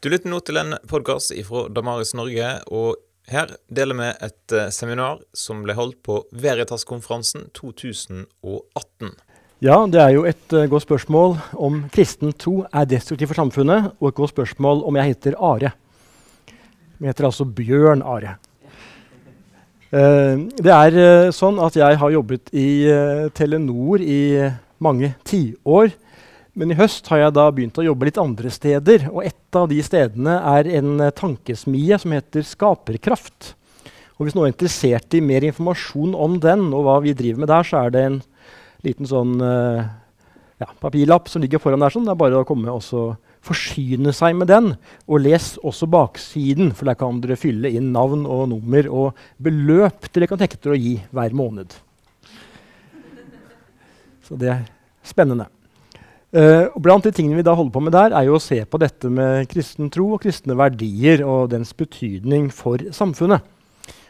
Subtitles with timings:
[0.00, 2.94] Du lytter nå til en podkast fra Damaris Norge, og
[3.28, 9.10] her deler vi et eh, seminar som ble holdt på Veritas-konferansen 2018.
[9.60, 13.90] Ja, det er jo et uh, godt spørsmål om kristen tro er destruktiv for samfunnet,
[14.00, 15.74] og et godt spørsmål om jeg heter Are.
[16.48, 18.38] Jeg heter altså Bjørn Are.
[19.92, 22.70] Uh, det er uh, sånn at jeg har jobbet i
[23.36, 24.22] Telenor i
[24.80, 25.92] mange tiår.
[26.60, 29.06] Men i høst har jeg da begynt å jobbe litt andre steder.
[29.08, 33.54] Og et av de stedene er en uh, tankesmie som heter Skaperkraft.
[34.18, 37.48] Og hvis noen er interessert i mer informasjon om den, og hva vi driver med
[37.48, 38.18] der, så er det en
[38.84, 39.86] liten sånn uh,
[40.60, 41.94] ja, papirlapp som ligger foran der.
[41.94, 42.04] sånn.
[42.04, 43.14] Det er bare å komme og
[43.46, 44.74] forsyne seg med den.
[45.08, 50.10] Og les også baksiden, for der kan dere fylle inn navn og nummer og beløp
[50.12, 51.72] dere kan tenke dere å gi hver måned.
[54.28, 54.68] Så det er
[55.08, 55.48] spennende.
[56.30, 58.78] Uh, blant de tingene vi da holder på med der, er jo å se på
[58.78, 63.42] dette med kristen tro og kristne verdier og dens betydning for samfunnet.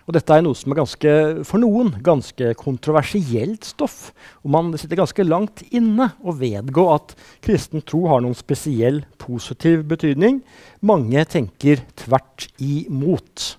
[0.05, 1.13] Og dette er noe som er ganske,
[1.47, 4.11] for noen ganske kontroversielt stoff.
[4.43, 7.15] Og man sitter ganske langt inne å vedgå at
[7.47, 10.41] kristen tro har noen spesiell positiv betydning.
[10.83, 13.55] Mange tenker tvert imot.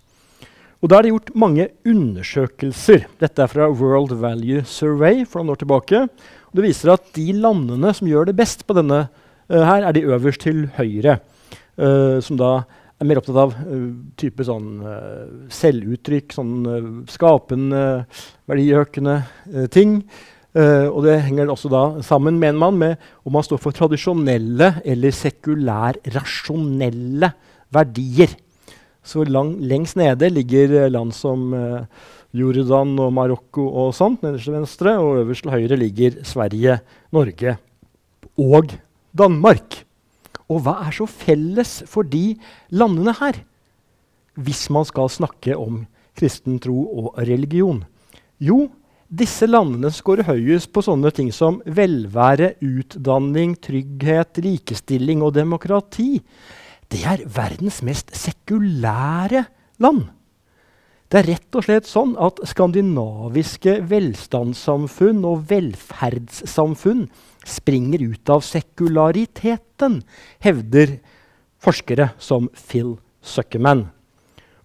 [0.82, 3.08] Og da er det gjort mange undersøkelser.
[3.22, 6.06] Dette er fra World Value Survey for noen år tilbake.
[6.52, 9.06] Det viser at de landene som gjør det best på denne,
[9.48, 11.14] uh, her, er de øverst til høyre.
[11.80, 12.50] Uh, som da
[13.00, 14.84] er mer opptatt av uh, type sånn
[15.56, 16.54] selvuttrykk, sånn
[17.10, 18.06] skapende,
[18.52, 19.16] verdiøkende
[19.74, 19.92] ting.
[20.52, 25.12] og det henger også da sammen, mener man, med om man står for tradisjonelle eller
[25.16, 27.32] sekulær-rasjonelle
[27.72, 28.28] verdier.
[29.02, 31.56] Så lang, lengst nede ligger land som
[32.32, 34.96] Jordan og Marokko og sånt, nederst til venstre.
[35.00, 36.80] Og øverst til høyre ligger Sverige,
[37.12, 37.58] Norge
[38.40, 38.76] og
[39.12, 39.82] Danmark.
[40.52, 42.36] Og hva er så felles for de
[42.72, 43.42] landene her,
[44.36, 45.86] hvis man skal snakke om
[46.18, 47.84] kristen tro og religion?
[48.42, 48.66] Jo,
[49.12, 56.22] disse landene scorer høyest på sånne ting som velvære, utdanning, trygghet, likestilling og demokrati.
[56.92, 59.46] Det er verdens mest sekulære
[59.84, 60.08] land.
[61.12, 67.02] Det er rett og slett sånn at skandinaviske velstandssamfunn og velferdssamfunn
[67.44, 69.98] springer ut av sekulariteten,
[70.40, 70.96] hevder
[71.60, 73.90] forskere som Phil Suckerman.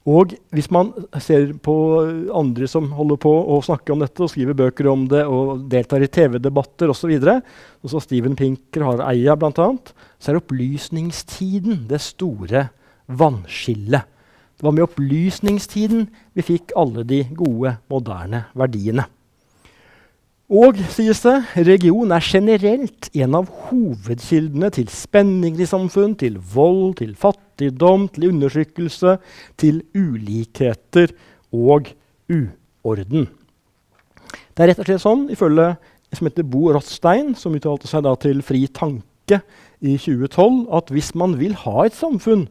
[0.06, 1.74] Og hvis man ser på
[2.30, 6.04] andre som holder på å snakke om dette og skriver bøker om det og deltar
[6.06, 9.72] i TV-debatter osv., og så Steven Pinker har Eia bl.a.,
[10.22, 12.68] så er opplysningstiden det store
[13.10, 14.06] vannskillet.
[14.56, 16.06] Det var med opplysningstiden
[16.36, 19.04] vi fikk alle de gode, moderne verdiene.
[20.46, 27.00] Og, sies det, religion er generelt en av hovedkildene til spenninger i samfunn, til vold,
[27.00, 29.16] til fattigdom, til undertrykkelse,
[29.58, 31.10] til ulikheter
[31.50, 31.90] og
[32.30, 33.26] uorden.
[34.54, 35.72] Det er rett og slett sånn, ifølge
[36.14, 39.42] som heter Bo Rothstein, som uttalte seg til Fri Tanke
[39.82, 42.46] i 2012, at hvis man vil ha et samfunn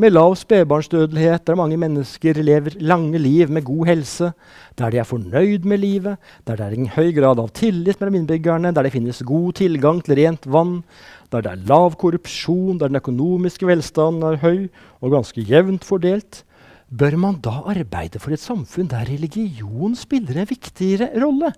[0.00, 4.30] med lav spedbarnsdødelighet, der mange mennesker lever lange liv med god helse,
[4.78, 6.16] der de er fornøyd med livet,
[6.46, 10.00] der det er en høy grad av tillit mellom innbyggerne, der det finnes god tilgang
[10.04, 10.80] til rent vann,
[11.28, 14.70] der det er lav korrupsjon, der den økonomiske velstanden er høy
[15.04, 16.44] og ganske jevnt fordelt,
[16.88, 21.52] bør man da arbeide for et samfunn der religion spiller en viktigere rolle?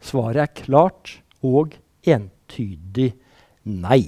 [0.00, 1.76] Svaret er klart og
[2.08, 3.12] entydig
[3.68, 4.06] nei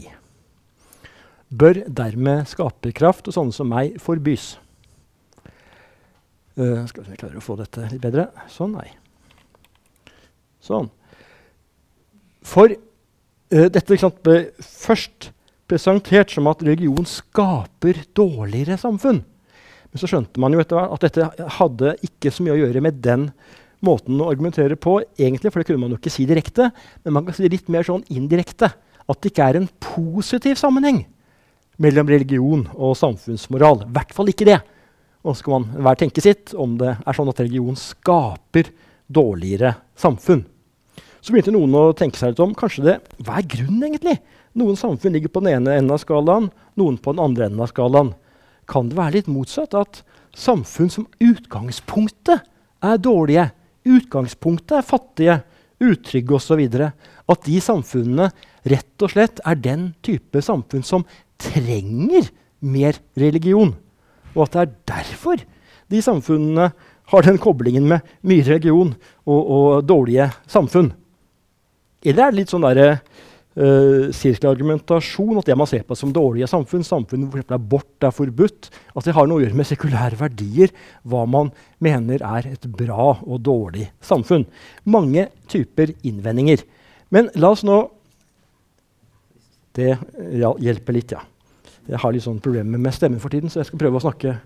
[1.59, 4.55] bør dermed skaperkraft og sånne som meg forbys.
[6.55, 8.29] Uh, skal vi klare å få dette litt bedre?
[8.53, 8.87] Sånn, nei.
[10.63, 10.87] Sånn.
[12.47, 15.33] For uh, dette sant, ble først
[15.71, 19.23] presentert som at religion skaper dårligere samfunn.
[19.91, 22.83] Men så skjønte man jo etter hvert at dette hadde ikke så mye å gjøre
[22.85, 23.29] med den
[23.85, 26.71] måten å argumentere på, egentlig, for det kunne man jo ikke si direkte.
[27.05, 28.71] Men man kan si det litt mer sånn indirekte.
[29.05, 31.03] At det ikke er en positiv sammenheng
[31.83, 33.85] mellom religion og samfunnsmoral.
[33.85, 34.61] I hvert fall ikke det.
[35.25, 38.69] Og så skal man hver tenke sitt om det er sånn at religion skaper
[39.09, 40.45] dårligere samfunn.
[41.25, 44.19] Så begynte noen å tenke seg litt om kanskje det, hva er grunnen egentlig?
[44.61, 47.71] Noen samfunn ligger på den ene enden av skalaen, noen på den andre enden av
[47.73, 48.13] skalaen.
[48.69, 49.73] Kan det være litt motsatt?
[49.73, 50.03] At
[50.37, 52.45] samfunn som utgangspunktet
[52.85, 53.49] er dårlige,
[53.89, 55.39] utgangspunktet er fattige,
[55.81, 56.61] utrygge osv.
[57.25, 58.29] At de samfunnene
[58.69, 61.09] rett og slett er den type samfunn som
[61.41, 62.31] trenger
[62.65, 63.75] mer religion.
[64.35, 65.45] Og at det er derfor
[65.93, 66.71] de samfunnene
[67.13, 68.95] har den koblingen med mye religion
[69.27, 70.93] og, og dårlige samfunn.
[72.05, 72.89] Eller er det litt sånn derre
[73.57, 79.07] uh, at det man ser på som dårlige samfunn, samfunn hvor abort er forbudt, at
[79.07, 80.73] det har noe å gjøre med sekulære verdier,
[81.03, 84.47] hva man mener er et bra og dårlig samfunn.
[84.85, 86.65] Mange typer innvendinger.
[87.15, 87.85] Men la oss nå
[89.75, 89.95] Det
[90.63, 91.23] hjelper litt, ja.
[91.85, 94.39] Jeg har litt sånn problemer med stemmen for tiden, så jeg skal prøve å snakke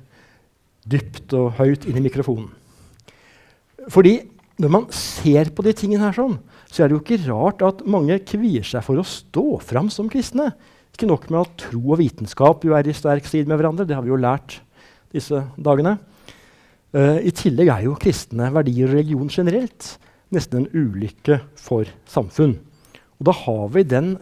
[0.89, 2.49] dypt og høyt inn i mikrofonen.
[3.93, 4.17] Fordi
[4.59, 7.85] når man ser på de tingene her sånn, så er det jo ikke rart at
[7.89, 10.51] mange kvier seg for å stå fram som kristne.
[10.97, 13.87] Ikke nok med at tro og vitenskap jo er i sterk strid med hverandre.
[13.87, 14.59] Det har vi jo lært
[15.15, 15.95] disse dagene.
[16.91, 19.93] Uh, I tillegg er jo kristne verdier og religion generelt
[20.35, 22.57] nesten en ulykke for samfunn.
[23.19, 24.17] Og da har vi den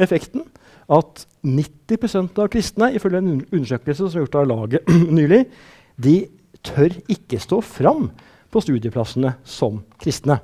[0.00, 0.44] effekten
[0.92, 5.44] at 90% av kristne ifølge en undersøkelse som er gjort av laget nylig,
[5.96, 6.16] de
[6.64, 8.08] tør ikke stå fram
[8.52, 10.38] på studieplassene som kristne.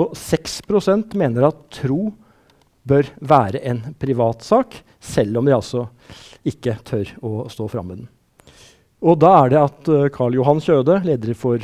[0.00, 2.08] Og 6% mener at tro
[2.84, 5.86] bør være en privatsak, selv om de altså
[6.44, 8.10] ikke tør å stå fram med den.
[9.04, 11.62] Og da er det at uh, Karl Johan Kjøde, leder for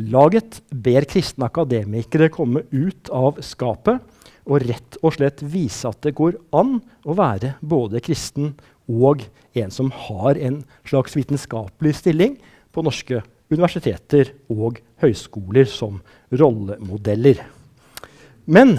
[0.00, 4.00] Laget, ber kristne akademikere komme ut av skapet
[4.48, 8.52] og rett og slett vise at det går an å være både kristen
[8.90, 9.22] og
[9.58, 12.36] en som har en slags vitenskapelig stilling
[12.74, 13.22] på norske
[13.52, 16.00] universiteter og høyskoler som
[16.32, 17.42] rollemodeller.
[18.46, 18.78] Men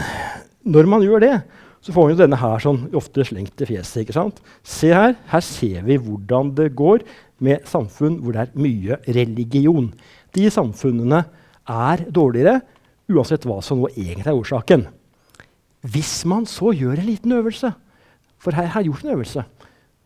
[0.63, 1.35] når man gjør det,
[1.83, 4.03] så får man jo denne her sånn ofte slengt i fjeset.
[4.03, 4.39] ikke sant?
[4.63, 5.17] Se her.
[5.27, 7.03] Her ser vi hvordan det går
[7.43, 9.91] med samfunn hvor det er mye religion.
[10.33, 11.25] De samfunnene
[11.67, 12.61] er dårligere
[13.11, 14.85] uansett hva som nå egentlig er årsaken.
[15.83, 17.73] Hvis man så gjør en liten øvelse
[18.39, 19.43] For her har jeg gjort en øvelse.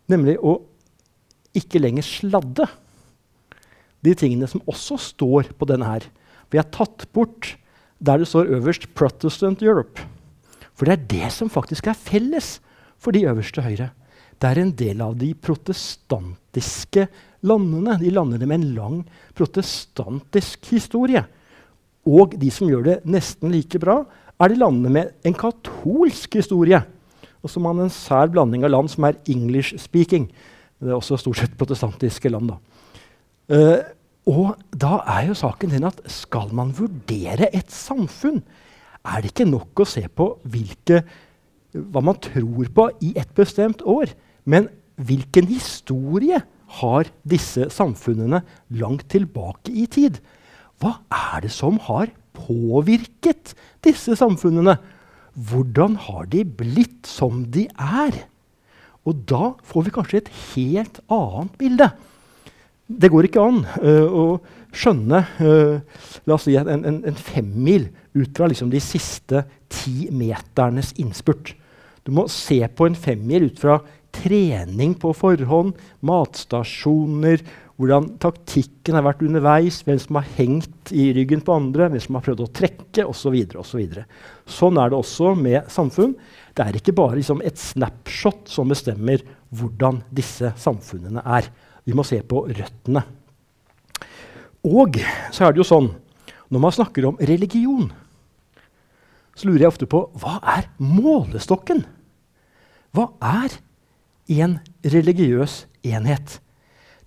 [0.09, 0.59] Nemlig å
[1.57, 2.67] ikke lenger sladde
[4.05, 6.05] de tingene som også står på denne her.
[6.53, 7.55] Jeg har tatt bort
[7.97, 10.05] der det står øverst 'Protestant Europe'.
[10.77, 12.59] For det er det som faktisk er felles
[13.01, 13.89] for de øverste høyre.
[14.37, 17.07] Det er en del av de protestantiske
[17.41, 17.97] landene.
[17.97, 18.97] De landene med en lang
[19.33, 21.25] protestantisk historie.
[22.05, 24.05] Og de som gjør det nesten like bra,
[24.37, 26.79] er det landene med en katolsk historie.
[27.41, 30.27] Og så har man en sær blanding av land som er English speaking.
[30.77, 32.51] Det er også stort sett protestantiske land.
[32.53, 32.57] da.
[33.47, 33.79] Uh,
[34.27, 38.41] og da er jo saken den at skal man vurdere et samfunn,
[39.07, 40.99] er det ikke nok å se på hvilke,
[41.71, 44.11] hva man tror på i et bestemt år,
[44.43, 44.67] men
[44.99, 46.41] hvilken historie
[46.81, 48.41] har disse samfunnene
[48.75, 50.19] langt tilbake i tid?
[50.81, 53.55] Hva er det som har påvirket
[53.85, 54.77] disse samfunnene?
[55.37, 58.23] Hvordan har de blitt som de er?
[59.07, 61.89] Og da får vi kanskje et helt annet bilde.
[62.87, 64.25] Det går ikke an uh, å
[64.75, 70.07] skjønne uh, la oss si en, en, en femmil ut fra liksom, de siste ti
[70.11, 71.53] meternes innspurt.
[72.07, 73.81] Du må se på en femmil ut fra
[74.15, 75.75] trening på forhånd,
[76.07, 77.43] matstasjoner,
[77.77, 82.17] hvordan taktikken har vært underveis, hvem som har hengt i ryggen på andre, hvem som
[82.17, 83.35] har prøvd å trekke osv.
[83.67, 84.07] Så videre,
[84.47, 86.15] så sånn er det også med samfunn.
[86.57, 89.21] Det er ikke bare liksom, et snapshot som bestemmer
[89.53, 91.51] hvordan disse samfunnene er.
[91.85, 93.05] Vi må se på røttene.
[94.67, 94.97] Og
[95.31, 95.91] så er det jo sånn
[96.49, 97.91] når man snakker om religion,
[99.37, 101.83] så lurer jeg ofte på hva er målestokken?
[102.95, 103.59] Hva er
[104.33, 106.39] en religiøs enhet?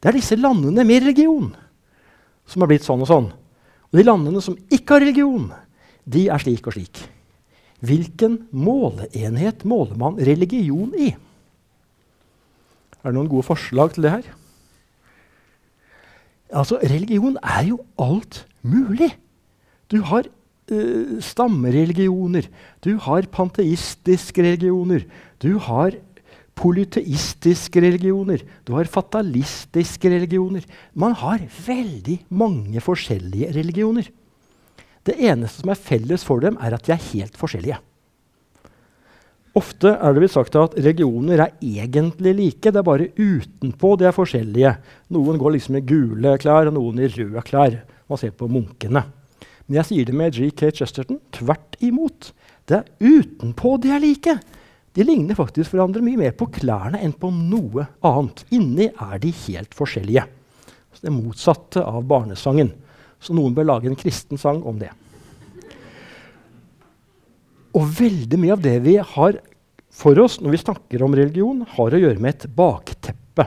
[0.01, 1.51] Det er disse landene med religion
[2.49, 3.31] som har blitt sånn og sånn.
[3.91, 5.51] Og de landene som ikke har religion,
[6.09, 7.03] de er slik og slik.
[7.85, 11.13] Hvilken måleenhet måler man religion i?
[13.01, 14.29] Er det noen gode forslag til det her?
[16.51, 19.13] Altså, religion er jo alt mulig.
[19.91, 22.49] Du har uh, stammereligioner,
[22.85, 25.07] du har panteistiske religioner,
[25.43, 25.97] du har
[26.61, 30.65] polyteistiske religioner, du har fatalistiske religioner.
[30.93, 34.11] Man har veldig mange forskjellige religioner.
[35.07, 37.81] Det eneste som er felles for dem, er at de er helt forskjellige.
[39.59, 44.07] Ofte er det blitt sagt at religioner er egentlig like, det er bare utenpå de
[44.07, 44.77] er forskjellige.
[45.11, 47.81] Noen går liksom i gule klær, og noen i røde klær.
[48.07, 49.03] Man ser på munkene.
[49.67, 50.71] Men jeg sier det med G.K.
[50.79, 52.31] Chesterton tvert imot.
[52.69, 54.37] Det er utenpå de er like.
[54.97, 58.43] De ligner faktisk hverandre mye mer på klærne enn på noe annet.
[58.55, 60.25] Inni er de helt forskjellige.
[60.91, 62.73] Så det motsatte av barnesangen.
[63.23, 64.91] Så noen bør lage en kristen sang om det.
[67.79, 69.39] Og veldig mye av det vi har
[69.95, 73.47] for oss når vi snakker om religion, har å gjøre med et bakteppe.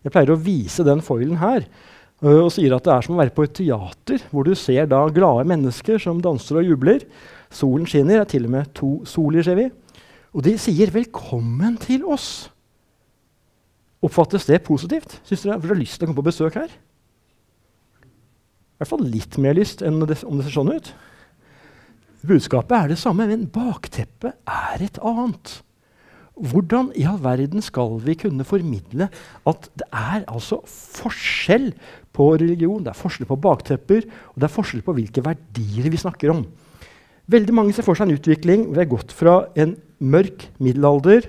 [0.00, 1.66] Jeg pleier å vise den foilen her
[2.20, 5.06] og sier at det er som å være på et teater, hvor du ser da
[5.08, 7.04] glade mennesker som danser og jubler.
[7.48, 9.70] Solen skinner, det er til og med to soler, ser vi.
[10.34, 12.50] Og de sier 'velkommen til oss'.
[14.02, 15.20] Oppfattes det positivt?
[15.24, 16.70] Syns dere har lyst til å komme på besøk her?
[16.70, 20.94] I hvert fall litt mer lyst enn det, om det ser sånn ut.
[22.24, 25.60] Budskapet er det samme, men bakteppet er et annet.
[26.40, 29.10] Hvordan i all verden skal vi kunne formidle
[29.46, 31.74] at det er altså forskjell
[32.16, 36.00] på religion, det er forskjell på baktepper, og det er forskjell på hvilke verdier vi
[36.00, 36.46] snakker om?
[37.28, 41.28] Veldig mange ser for seg en utvikling hvor vi har gått fra en mørk middelalder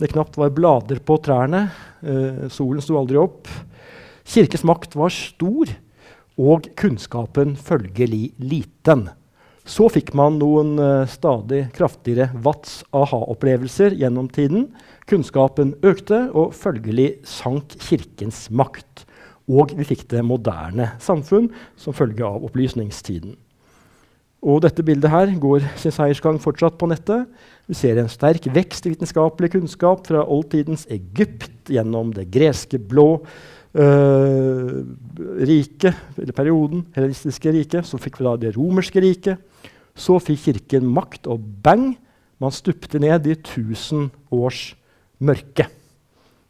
[0.00, 1.66] det knapt var blader på trærne,
[2.00, 3.48] eh, solen sto aldri opp.
[4.24, 5.68] Kirkes makt var stor,
[6.40, 9.10] og kunnskapen følgelig liten.
[9.68, 14.70] Så fikk man noen uh, stadig kraftigere Watts aha-opplevelser gjennom tiden.
[15.10, 19.04] Kunnskapen økte, og følgelig sank Kirkens makt.
[19.52, 23.36] Og vi fikk det moderne samfunn som følge av opplysningstiden.
[24.40, 27.28] Og dette bildet her går sin seiersgang fortsatt på nettet.
[27.68, 33.20] Vi ser en sterk vekst i vitenskapelig kunnskap fra oldtidens Egypt gjennom det greske blå
[33.20, 34.70] uh,
[35.44, 37.84] riket, eller perioden, helenistiske riket.
[37.84, 39.44] Så fikk vi da det romerske riket.
[39.92, 41.92] Så fikk Kirken makt, og bang!
[42.40, 44.70] Man stupte ned i tusen års
[45.20, 45.66] mørke.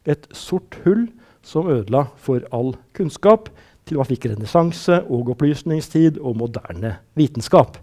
[0.06, 1.08] Et sort hull
[1.42, 3.50] som ødela for all kunnskap,
[3.90, 7.76] til hva fikk renessanse og opplysningstid og moderne vitenskap.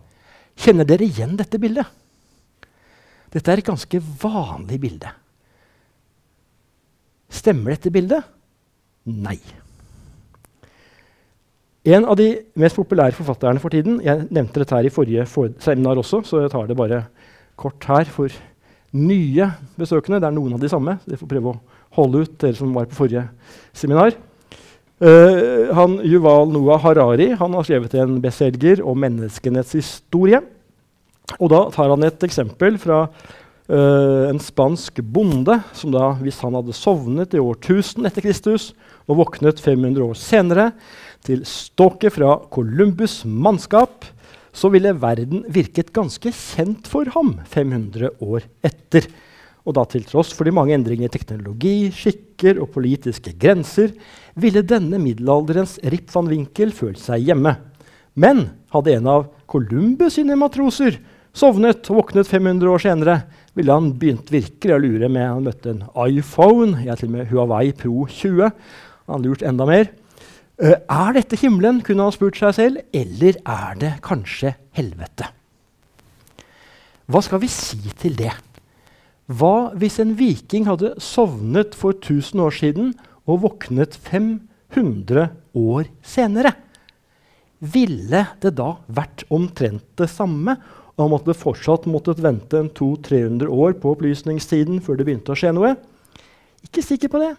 [0.58, 1.86] Kjenner dere igjen dette bildet?
[3.34, 5.12] Dette er et ganske vanlig bilde.
[7.28, 8.24] Stemmer dette bildet?
[9.08, 9.38] Nei.
[11.88, 15.24] En av de mest populære forfatterne for tiden Jeg nevnte dette her i forrige
[15.64, 17.06] seminar også, så jeg tar det bare
[17.56, 18.32] kort her for
[18.92, 20.20] nye besøkende.
[20.20, 20.98] Det er noen av de samme.
[21.06, 21.60] Dere får prøve å
[22.00, 23.28] holde ut, dere som var på forrige
[23.76, 24.16] seminar.
[24.98, 30.42] Uh, han, Yuval Noah Harari han har skrevet en bestselger om menneskenes historie.
[31.38, 36.58] Og da tar han et eksempel fra uh, en spansk bonde som da, hvis han
[36.58, 38.72] hadde sovnet i år 1000 etter Kristus
[39.06, 40.72] og våknet 500 år senere,
[41.28, 44.06] til ståket fra Columbus' mannskap,
[44.56, 49.06] så ville verden virket ganske kjent for ham 500 år etter.
[49.68, 53.92] Og da til tross for de mange endringer i teknologi, skikker og politiske grenser,
[54.40, 57.58] ville denne middelalderens Rip van Winkel følt seg hjemme.
[58.16, 60.98] Men hadde en av Columbus sine matroser
[61.38, 63.18] sovnet og våknet 500 år senere,
[63.58, 67.32] ville han begynt virkelig å lure med han møtte en iPhone, ja, til og med
[67.32, 68.52] Huawei Pro 20.
[69.12, 69.92] Han lurt enda mer.
[70.58, 75.30] Uh, er dette himmelen, kunne han spurt seg selv, eller er det kanskje helvete?
[77.08, 78.34] Hva skal vi si til det?
[79.28, 82.94] Hva hvis en viking hadde sovnet for 1000 år siden
[83.28, 85.28] og våknet 500
[85.60, 86.54] år senere?
[87.60, 90.56] Ville det da vært omtrent det samme?
[90.96, 95.52] Og han måtte fortsatt måttet vente 200-300 år på opplysningstiden før det begynte å skje
[95.58, 95.76] noe?
[96.64, 97.34] Ikke sikker på det.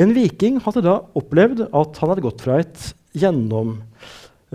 [0.00, 3.76] En viking hadde da opplevd at han hadde gått fra et gjennom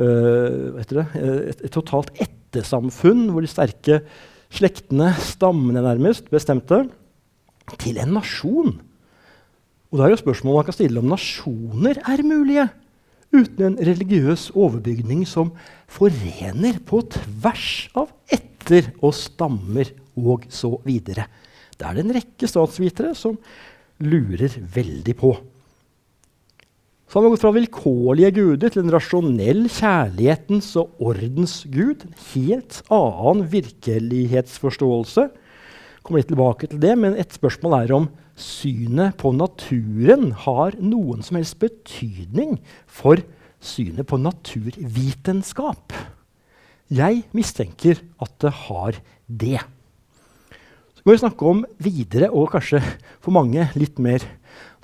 [0.02, 4.02] uh, det, et, et, totalt ettersamfunn, hvor de sterke
[4.56, 6.86] slektene, stammene nærmest, bestemte,
[7.82, 8.76] til en nasjon.
[9.92, 12.68] Og da er jo spørsmålet man kan stille om nasjoner er mulige
[13.36, 15.52] uten en religiøs overbygning som
[15.92, 21.28] forener på tvers av etter- og stammer og så videre.
[21.76, 23.38] Det er det en rekke statsvitere som
[24.00, 25.34] lurer veldig på.
[27.06, 32.02] Så har man gått fra vilkårlige guder til en rasjonell kjærlighetens og ordens gud.
[32.08, 35.28] En helt annen virkelighetsforståelse.
[36.02, 41.24] Kommer litt tilbake til det, men et spørsmål er om synet på naturen har noen
[41.26, 42.58] som helst betydning
[42.90, 43.22] for
[43.64, 45.96] synet på naturvitenskap.
[46.94, 49.62] Jeg mistenker at det har det
[51.06, 52.80] må vi snakke om videre og kanskje
[53.22, 54.24] for mange litt mer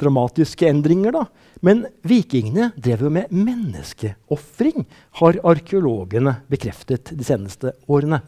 [0.02, 1.14] dramatiske endringer.
[1.14, 1.26] da.
[1.62, 4.86] Men vikingene drev jo med menneskeofring,
[5.22, 8.22] har arkeologene bekreftet de seneste årene.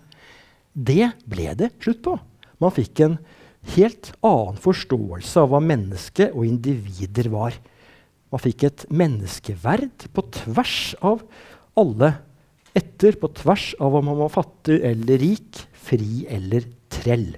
[0.74, 2.18] Det ble det slutt på.
[2.62, 3.18] Man fikk en
[3.76, 7.58] helt annen forståelse av hva menneske og individer var.
[8.34, 11.22] Man fikk et menneskeverd på tvers av
[11.78, 12.16] alle
[12.74, 17.32] etter, på tvers av om man var fattig eller rik, fri eller trell.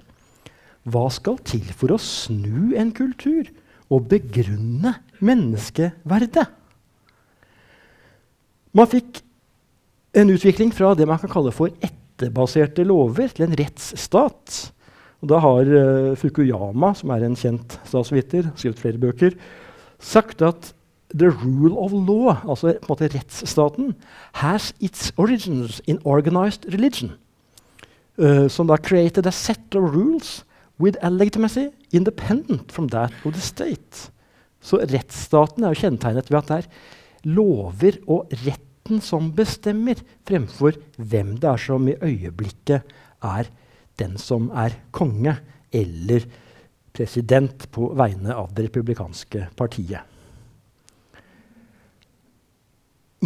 [0.86, 3.48] Hva skal til for å snu en kultur
[3.92, 6.46] og begrunne menneskeverdet?
[8.76, 9.22] Man fikk
[10.16, 14.56] en utvikling fra det man kan kalle for etterbaserte lover, til en rettsstat.
[15.24, 19.36] Og da har uh, Fukuyama, som er en kjent statsviter, skrevet flere bøker,
[20.00, 20.72] sagt at
[21.16, 23.94] the rule of law, altså på en måte rettsstaten,
[24.42, 27.14] has its origins in organized religion.
[28.16, 30.42] Uh, som da created a set of rules
[30.78, 34.10] with a legitimacy independent from that of the state.
[34.60, 40.76] Så rettsstaten er jo kjennetegnet ved at det er lover og retten som bestemmer, fremfor
[40.96, 43.48] hvem det er som i øyeblikket er
[43.98, 45.36] den som er konge
[45.72, 46.26] eller
[46.96, 50.04] president på vegne av det republikanske partiet.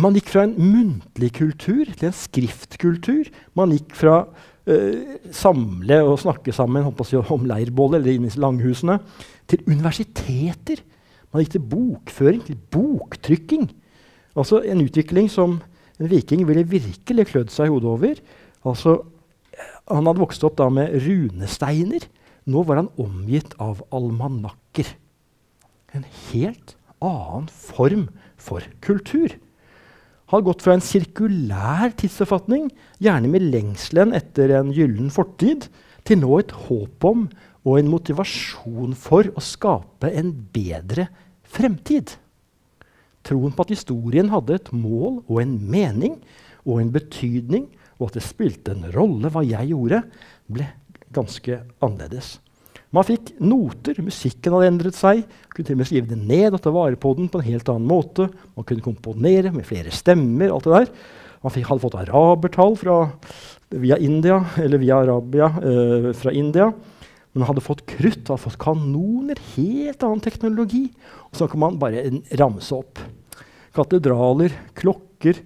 [0.00, 3.28] Man gikk fra en muntlig kultur til en skriftkultur.
[3.58, 4.20] Man gikk fra
[5.34, 8.98] samle og snakke sammen jeg, om leirbålet eller inne i langhusene,
[9.48, 10.82] til universiteter.
[11.32, 13.68] Man gikk til bokføring, til boktrykking.
[14.36, 15.58] Altså en utvikling som
[16.00, 18.20] en viking ville virkelig klødd seg i hodet over.
[18.68, 18.96] Altså,
[19.90, 22.06] han hadde vokst opp da med runesteiner.
[22.50, 24.88] Nå var han omgitt av almanakker.
[25.96, 28.08] En helt annen form
[28.40, 29.34] for kultur
[30.30, 32.68] har gått fra en sirkulær tidsoppfatning,
[33.02, 35.66] gjerne med lengselen etter en gyllen fortid,
[36.06, 37.26] til nå et håp om
[37.66, 41.08] og en motivasjon for å skape en bedre
[41.50, 42.14] fremtid.
[43.26, 46.16] Troen på at historien hadde et mål og en mening
[46.64, 47.66] og en betydning,
[48.00, 50.00] og at det spilte en rolle hva jeg gjorde,
[50.48, 50.70] ble
[51.12, 52.38] ganske annerledes.
[52.90, 54.00] Man fikk noter.
[54.02, 55.22] Musikken hadde endret seg.
[55.22, 57.46] Man kunne til og med skrive det ned og ta vare på den på en
[57.46, 58.26] helt annen måte.
[58.58, 60.50] Man kunne komponere med flere stemmer.
[60.50, 60.94] alt det der.
[61.40, 62.96] Man fikk, hadde fått arabertall fra,
[63.70, 66.66] via India, eller via Arabia eh, fra India.
[67.32, 70.88] Man hadde fått krutt, hadde fått kanoner, helt annen teknologi.
[71.30, 72.02] Og så kan man bare
[72.40, 72.98] ramse opp.
[73.76, 75.38] Katedraler, klokker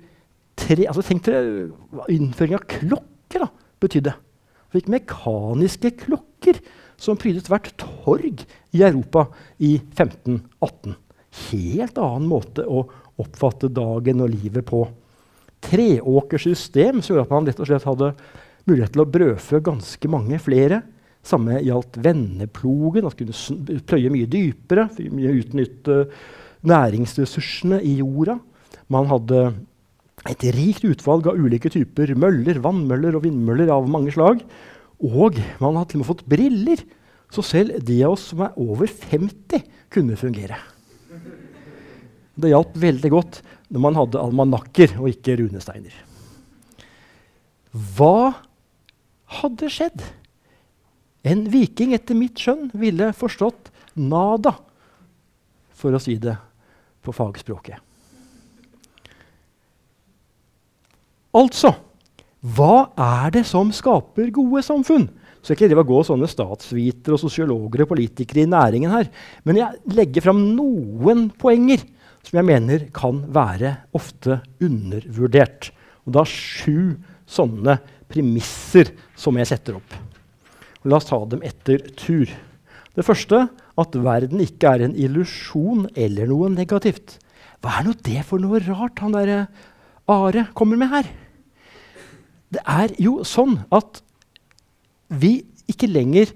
[0.56, 3.50] tre, altså Tenk dere hva innføring av klokker da,
[3.84, 4.16] betydde.
[4.16, 6.58] Man fikk mekaniske klokker
[7.00, 9.26] som prydet hvert torg i Europa
[9.58, 10.94] i 1518.
[11.50, 12.84] Helt annen måte å
[13.20, 14.84] oppfatte dagen og livet på.
[15.64, 18.14] Treåkersystem som gjorde at man rett og slett hadde
[18.68, 20.82] mulighet til å brødfø ganske mange flere.
[21.24, 23.06] Samme gjaldt venneplogen.
[23.06, 26.02] Man kunne pløye mye dypere, utnytte
[26.68, 28.38] næringsressursene i jorda.
[28.92, 29.46] Man hadde
[30.28, 34.44] et rikt utvalg av ulike typer møller, vannmøller og vindmøller av mange slag.
[35.02, 36.84] Og man har til og med fått briller.
[37.32, 40.58] Så selv de av oss som er over 50, kunne fungere.
[42.34, 43.40] Det hjalp veldig godt
[43.74, 45.94] når man hadde almanakker og ikke runesteiner.
[47.74, 48.34] Hva
[49.40, 50.02] hadde skjedd?
[51.24, 54.52] En viking etter mitt skjønn ville forstått nada,
[55.74, 56.36] for å si det
[57.04, 57.80] på fagspråket.
[61.34, 61.72] Altså
[62.44, 65.06] hva er det som skaper gode samfunn?
[65.40, 69.08] Så jeg ikke gå sånne statsvitere og sosiologer og politikere i næringen her.
[69.44, 71.84] Men jeg legger fram noen poenger
[72.24, 75.70] som jeg mener kan være ofte undervurdert.
[76.04, 76.96] Og da sju
[77.28, 77.78] sånne
[78.12, 79.96] premisser som jeg setter opp.
[80.84, 82.28] Og la oss ta dem etter tur.
[82.94, 87.18] Det første at verden ikke er en illusjon eller noe negativt.
[87.64, 89.46] Hva er nå det for noe rart han derre
[90.12, 91.06] Are kommer med her?
[92.54, 94.00] Det er jo sånn at
[95.10, 95.40] vi
[95.70, 96.32] ikke lenger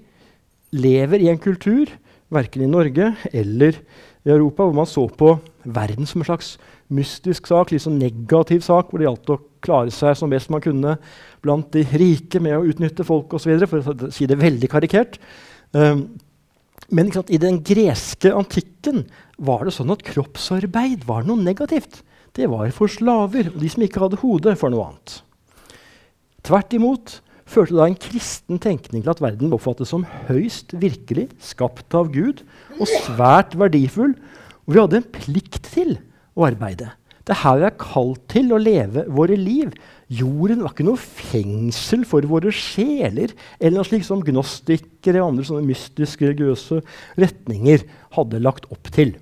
[0.75, 1.89] lever i en kultur,
[2.29, 3.77] verken i Norge eller
[4.27, 6.57] i Europa, hvor man så på verden som en slags
[6.93, 10.63] mystisk sak, litt sånn negativ sak, hvor det gjaldt å klare seg som best man
[10.63, 10.97] kunne
[11.43, 15.19] blant de rike med å utnytte folk osv., for å si det veldig karikert.
[15.71, 16.07] Um,
[16.95, 19.05] men sant, i den greske antikken
[19.37, 22.01] var det sånn at kroppsarbeid var noe negativt.
[22.35, 25.19] Det var for slaver og de som ikke hadde hode, for noe annet.
[26.45, 31.95] Tvert imot førte da en kristen tenkning til at verden oppfattes som høyst virkelig, skapt
[31.97, 32.43] av Gud,
[32.77, 34.13] og svært verdifull.
[34.67, 35.95] Og vi hadde en plikt til
[36.37, 36.91] å arbeide.
[37.25, 39.73] Det er her vi er kalt til å leve våre liv.
[40.09, 45.45] Jorden var ikke noe fengsel for våre sjeler, eller noe slik som gnostikere og andre
[45.45, 46.79] sånne mystiske religiøse
[47.21, 47.85] retninger
[48.17, 49.13] hadde lagt opp til.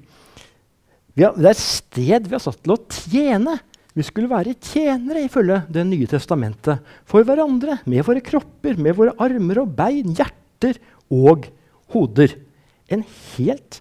[1.18, 3.58] Har, det er et sted vi har satt til å tjene.
[3.98, 9.16] Vi skulle være tjenere ifølge Det nye testamentet for hverandre, med våre kropper, med våre
[9.18, 10.78] armer og bein, hjerter
[11.10, 11.48] og
[11.96, 12.36] hoder.
[12.94, 13.02] En
[13.34, 13.80] helt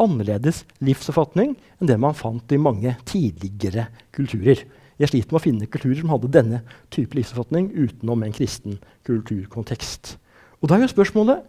[0.00, 4.66] annerledes livsoppfatning enn det man fant i mange tidligere kulturer.
[5.00, 6.60] Jeg sliter med å finne kulturer som hadde denne
[6.92, 8.76] type livsoppfatning utenom en kristen
[9.08, 10.18] kulturkontekst.
[10.60, 11.40] Og da er jo spørsmålet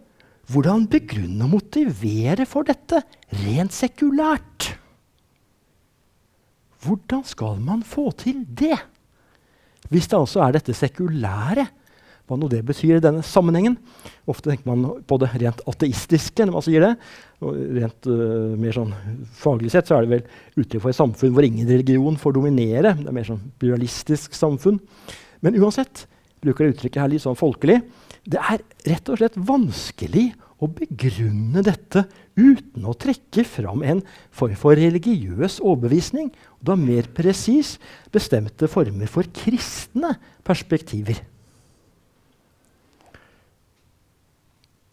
[0.54, 3.02] hvordan begrunne og motivere for dette
[3.44, 4.72] rent sekulært?
[6.86, 8.78] Hvordan skal man få til det?
[9.90, 11.66] Hvis det altså er dette sekulære,
[12.26, 13.76] hva nå det betyr i denne sammenhengen.
[14.26, 16.92] Ofte tenker man på det rent ateistiske når man sier det.
[17.46, 18.94] Og rent uh, mer sånn
[19.38, 22.96] Faglig sett så er det vel uttrykk for et samfunn hvor ingen religion får dominere.
[22.98, 24.80] Det er mer sånn pluralistisk samfunn.
[25.44, 26.06] Men uansett
[26.42, 27.78] bruker det uttrykket her litt sånn folkelig.
[28.26, 34.02] Det er rett og slett vanskelig å begrunne dette uten å trekke fram en
[34.34, 37.76] form for religiøs overbevisning, og da mer presis
[38.12, 40.14] bestemte former for kristne
[40.46, 41.20] perspektiver.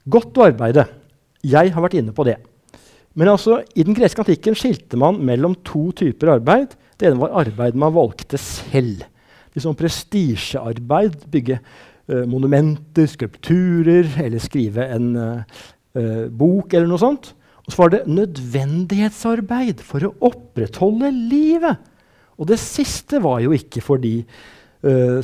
[0.04, 0.84] Godt å arbeide.
[1.44, 2.38] Jeg har vært inne på det.
[3.16, 6.74] Men altså, i den greske antikken skilte man mellom to typer arbeid.
[6.98, 9.06] Det ene var arbeid man valgte selv.
[9.54, 11.22] Liksom prestisjearbeid.
[11.32, 11.60] Bygge
[12.28, 15.62] monumenter, skulpturer eller skrive en uh,
[15.96, 17.32] uh, bok eller noe sånt.
[17.64, 21.80] Og så var det nødvendighetsarbeid for å opprettholde livet.
[22.36, 24.18] Og det siste var jo ikke for de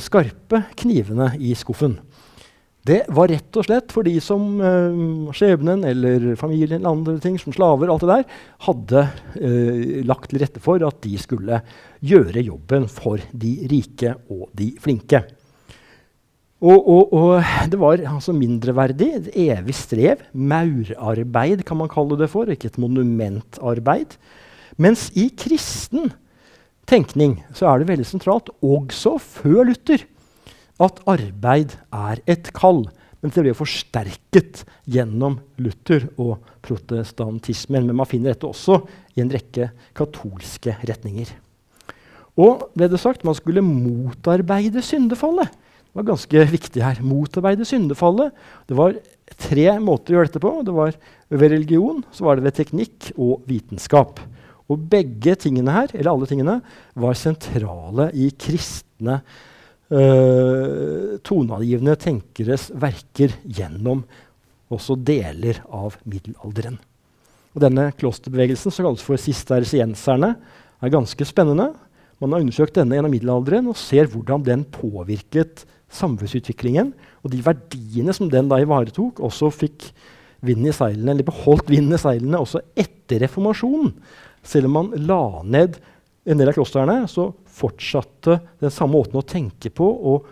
[0.00, 1.98] skarpe knivene i skuffen.
[2.80, 7.36] Det var rett og slett for de som uh, skjebnen eller familien eller andre ting,
[7.40, 9.02] som slaver, alt det der, hadde
[9.36, 11.60] uh, lagt til rette for at de skulle
[12.00, 15.26] gjøre jobben for de rike og de flinke.
[16.60, 20.20] Og, og, og det var altså mindreverdig, et evig strev.
[20.36, 24.18] Maurarbeid kan man kalle det for, ikke et monumentarbeid.
[24.80, 26.12] Mens i kristen
[26.90, 30.04] tenkning så er det veldig sentralt, også før Luther,
[30.80, 32.84] at arbeid er et kall.
[33.20, 37.88] Men det ble forsterket gjennom Luther og protestantismen.
[37.88, 38.82] Men man finner dette også
[39.16, 41.32] i en rekke katolske retninger.
[42.40, 45.52] Og ble det sagt, man skulle motarbeide syndefallet.
[45.96, 47.00] Var ganske viktig her.
[47.02, 48.34] Motarbeide syndefallet.
[48.68, 48.98] Det var
[49.40, 50.52] tre måter å gjøre dette på.
[50.66, 50.94] Det var
[51.30, 54.20] ved religion, så var det ved teknikk og vitenskap.
[54.70, 56.60] Og begge tingene her, eller alle tingene,
[56.94, 59.18] var sentrale i kristne
[59.90, 64.04] øh, toneangivende tenkeres verker gjennom
[64.70, 66.78] også deler av middelalderen.
[67.50, 70.36] Og denne klosterbevegelsen, som kalles for sistersienserne,
[70.80, 71.72] er ganske spennende.
[72.22, 76.92] Man har undersøkt denne gjennom middelalderen og ser hvordan den påvirket samfunnsutviklingen.
[77.24, 79.90] Og de verdiene som den da ivaretok, også fikk
[80.46, 83.92] vind i seilene, eller beholdt vinden i seilene også etter reformasjonen.
[84.46, 85.76] Selv om man la ned
[86.24, 90.28] en del av klostrene, så fortsatte den samme måten å tenke på og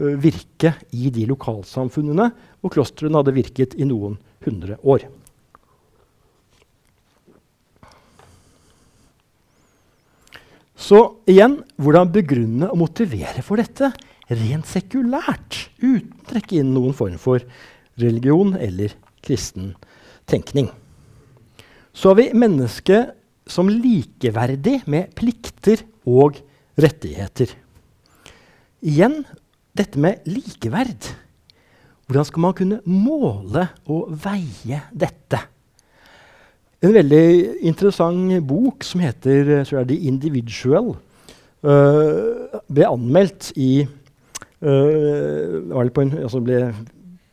[0.00, 2.30] ø, virke i de lokalsamfunnene
[2.62, 5.06] hvor klostrene hadde virket i noen hundre år.
[10.82, 10.98] Så
[11.30, 13.92] igjen hvordan begrunne og motivere for dette
[14.38, 17.44] rent sekulært, uten å trekke inn noen form for
[18.00, 19.72] religion eller kristen
[20.30, 20.70] tenkning.
[21.92, 23.12] Så har vi mennesket
[23.50, 26.38] som likeverdig med plikter og
[26.80, 27.50] rettigheter.
[28.82, 29.22] Igjen
[29.76, 31.10] dette med likeverd.
[32.06, 35.40] Hvordan skal man kunne måle og veie dette?
[36.82, 40.96] En veldig interessant bok som heter er det 'Individual',
[41.62, 43.86] uh, ble anmeldt i
[44.62, 46.58] uh, en, altså ble,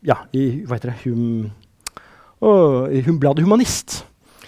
[0.06, 1.50] ja, i hva heter det, hum,
[2.42, 4.00] uh, i Bladet Humanist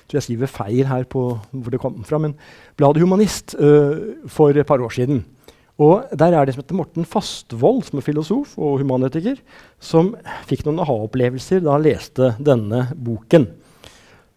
[0.06, 2.34] Så jeg skriver feil her på hvor det kom fra, men
[2.76, 5.22] bladet Humanist uh, for et par år siden.
[5.80, 9.38] Og Der er det som heter Morten Fastvold, som er filosof og humanetiker,
[9.80, 10.12] som
[10.46, 13.48] fikk noen aha-opplevelser da han leste denne boken.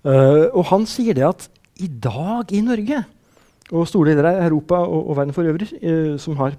[0.05, 1.49] Uh, og Han sier det at
[1.81, 3.03] i dag i Norge
[3.73, 6.55] og store deler av Europa og, og verden for øvrig, uh, som har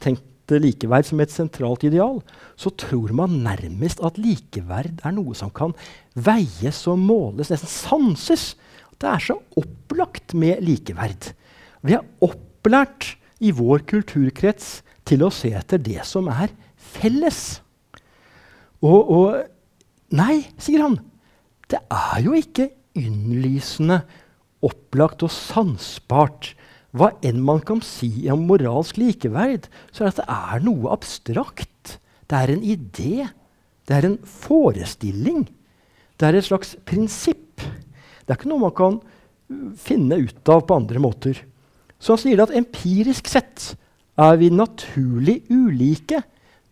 [0.00, 0.24] tenkt
[0.58, 2.18] likeverd som et sentralt ideal,
[2.58, 5.76] så tror man nærmest at likeverd er noe som kan
[6.18, 8.54] veies og måles, nesten sanses.
[9.00, 11.30] Det er så opplagt med likeverd.
[11.86, 17.60] Vi er opplært i vår kulturkrets til å se etter det som er felles.
[18.80, 19.40] Og, og
[20.10, 20.96] Nei, sier han.
[21.70, 24.00] Det er jo ikke innlysende,
[24.66, 26.50] opplagt og sansbart.
[26.96, 30.94] Hva enn man kan si om moralsk likeverd, så er det at det er noe
[30.94, 31.98] abstrakt.
[32.26, 33.14] Det er en idé.
[33.86, 35.44] Det er en forestilling.
[36.18, 37.62] Det er et slags prinsipp.
[37.62, 38.98] Det er ikke noe man kan
[39.78, 41.38] finne ut av på andre måter.
[42.00, 43.72] Så han sier at empirisk sett
[44.20, 46.22] er vi naturlig ulike.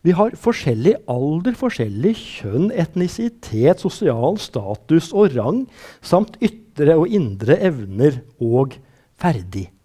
[0.07, 5.65] Vi har forskjellig alder, forskjellig kjønn, etnisitet, sosial status og rang,
[6.03, 8.79] samt ytre og indre evner og
[9.19, 9.78] ferdigheter.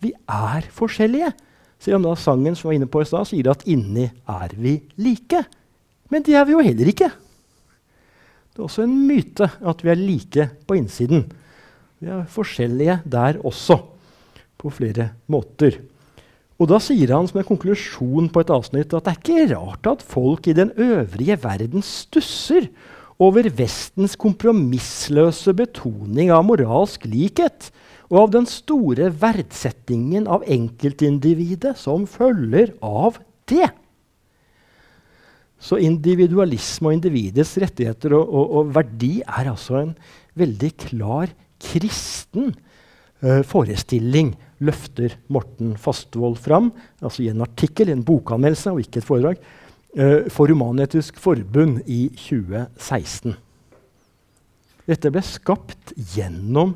[0.00, 1.32] Vi er forskjellige.
[1.80, 4.76] Selv om da sangen som var inne på i stad, sier at inni er vi
[5.00, 5.44] like.
[6.12, 7.08] Men det er vi jo heller ikke.
[8.50, 11.24] Det er også en myte at vi er like på innsiden.
[12.00, 13.78] Vi er forskjellige der også,
[14.60, 15.78] på flere måter.
[16.60, 19.86] Og Da sier han som en konklusjon på et avsnitt at det er ikke rart
[19.88, 22.68] at folk i den øvrige verden stusser
[23.20, 27.70] over Vestens kompromissløse betoning av moralsk likhet
[28.10, 33.20] og av den store verdsettingen av enkeltindividet som følger av
[33.50, 33.68] det.
[35.60, 39.94] Så individualisme og individets rettigheter og, og, og verdi er altså en
[40.40, 42.54] veldig klar kristen
[43.22, 46.72] uh, forestilling, løfter Morten Fastvold fram,
[47.04, 49.44] altså i en artikkel, en bokanmeldelse og ikke et foredrag,
[50.00, 53.36] uh, for Human-Etisk Forbund i 2016.
[54.90, 56.74] Dette ble skapt gjennom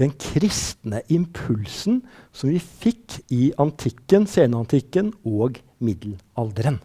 [0.00, 2.02] den kristne impulsen
[2.34, 6.80] som vi fikk i antikken, senantikken og middelalderen.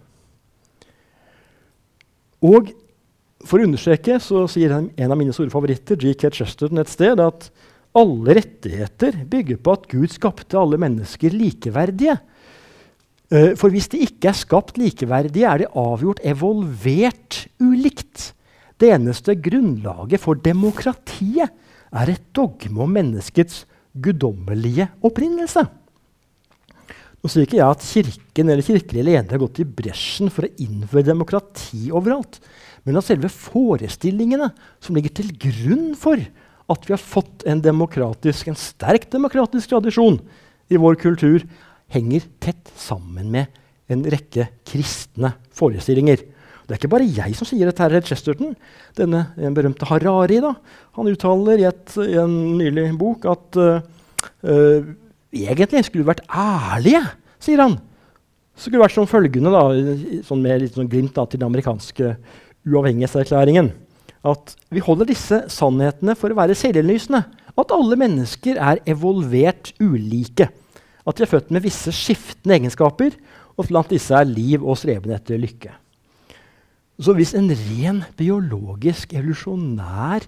[2.45, 2.72] Og
[3.48, 6.32] for å understreke så sier en av mine store favoritter, G.K.
[6.36, 7.50] Chesterton, et sted at
[7.98, 12.19] alle rettigheter bygger på at Gud skapte alle mennesker likeverdige.
[13.30, 18.34] Uh, for hvis de ikke er skapt likeverdige, er de avgjort evolvert ulikt.
[18.80, 21.52] Det eneste grunnlaget for demokratiet
[21.89, 23.63] er et dogme om menneskets
[23.99, 25.65] guddommelige opprinnelse.
[27.19, 30.54] Nå sier ikke jeg at Kirken eller kirkelige ledere har gått i bresjen for å
[30.63, 32.39] innføre demokrati overalt,
[32.88, 36.21] men at selve forestillingene som ligger til grunn for
[36.69, 40.21] at vi har fått en, en sterk demokratisk tradisjon
[40.69, 41.43] i vår kultur,
[41.91, 43.49] henger tett sammen med
[43.89, 46.21] en rekke kristne forestillinger.
[46.69, 47.82] Det er ikke bare jeg som sier dette.
[47.82, 48.51] her, Chesterton,
[48.93, 50.51] denne den berømte Harari, da,
[50.93, 53.79] han uttaler i, et, i en nylig bok at uh,
[54.45, 54.91] uh,
[55.34, 57.01] egentlig skulle vi vært ærlige,
[57.41, 57.79] sier han.
[58.53, 61.49] Så skulle det vært som følgende, da, sånn med litt sånn glimt da, til den
[61.49, 62.13] amerikanske
[62.69, 63.73] uavhengighetserklæringen.
[64.29, 67.23] At vi holder disse sannhetene for å være selvinnlysende.
[67.58, 70.51] At alle mennesker er evolvert ulike.
[71.01, 73.15] At de er født med visse skiftende egenskaper,
[73.58, 75.78] og blant disse er liv og streben etter lykke.
[76.99, 80.25] Så hvis en ren biologisk, evolusjonær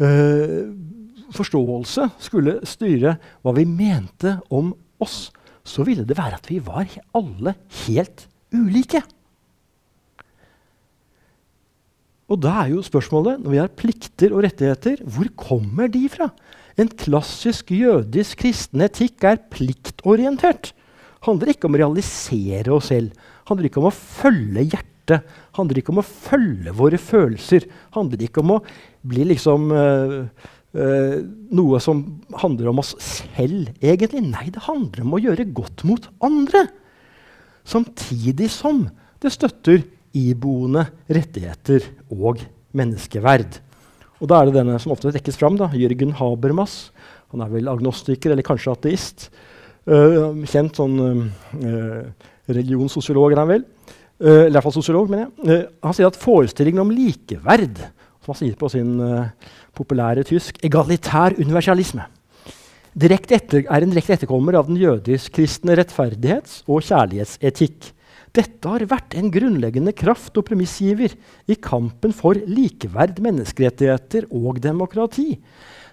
[0.00, 0.72] øh,
[1.36, 5.30] forståelse skulle styre hva vi mente om oss,
[5.62, 9.02] så ville det være at vi var alle helt ulike.
[12.32, 16.30] Og da er jo spørsmålet, når vi har plikter og rettigheter, hvor kommer de fra?
[16.80, 20.72] En klassisk jødisk kristen etikk er pliktorientert.
[21.22, 23.12] handler ikke om å realisere oss selv.
[23.46, 25.38] handler ikke om å følge hjertet hjerte.
[25.52, 27.66] handler ikke om å følge våre følelser.
[27.92, 28.62] handler ikke om å
[29.04, 30.24] bli liksom uh,
[30.74, 31.16] uh,
[31.52, 34.22] noe som handler om oss selv, egentlig.
[34.22, 36.66] Nei, det handler om å gjøre godt mot andre.
[37.64, 38.88] Samtidig som
[39.22, 43.60] det støtter iboende rettigheter og menneskeverd.
[44.20, 46.92] Og da er det denne som ofte trekkes fram, da, Jørgen Habermas.
[47.32, 49.30] Han er vel agnostiker eller kanskje ateist.
[49.82, 50.98] Uh, kjent sånn
[52.48, 53.64] religionssosiolog, er han vel.
[54.22, 55.64] Uh, i hvert fall sosiolog, mener jeg.
[55.66, 57.80] Uh, han sier at forestillingen om likeverd,
[58.22, 59.32] som han sier på sin uh,
[59.74, 62.06] populære tysk, egalitær universalisme,
[62.92, 67.90] etter, er en direkte etterkommer av den jødisk-kristne rettferdighets- og kjærlighetsetikk.
[68.32, 71.16] Dette har vært en grunnleggende kraft og premissgiver
[71.48, 75.34] i kampen for likeverd, menneskerettigheter og demokrati.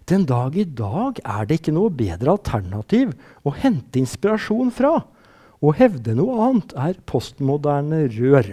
[0.08, 3.12] Den dag i dag er det ikke noe bedre alternativ
[3.42, 5.00] å hente inspirasjon fra
[5.60, 8.52] å hevde noe annet er postmoderne rør,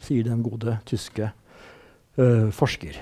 [0.00, 2.96] sier den gode tyske uh, forsker.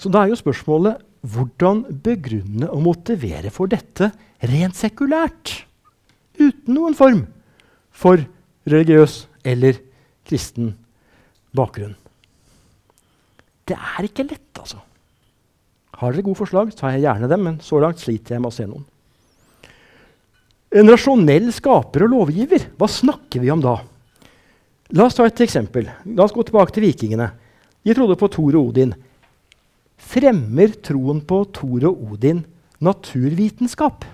[0.00, 4.10] Så da er jo spørsmålet hvordan begrunne og motivere for dette
[4.44, 5.54] rent sekulært?
[6.36, 7.22] Uten noen form
[7.94, 8.20] for
[8.68, 9.78] religiøs eller
[10.26, 10.74] kristen
[11.54, 11.94] bakgrunn.
[13.64, 14.82] Det er ikke lett, altså.
[15.94, 18.56] Har dere gode forslag, tar jeg gjerne dem, men så langt sliter jeg med å
[18.56, 18.84] se noen.
[20.74, 23.76] En rasjonell skaper og lovgiver, hva snakker vi om da?
[24.94, 25.86] La oss ta et eksempel.
[26.16, 27.28] La oss gå tilbake til vikingene.
[27.84, 28.94] De trodde på Thor og Odin.
[29.94, 32.42] Fremmer troen på Thor og Odin
[32.82, 34.04] naturvitenskap?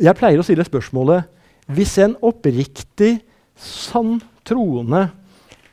[0.00, 1.26] Jeg pleier å stille spørsmålet
[1.70, 3.18] hvis en oppriktig,
[3.60, 5.08] sann troende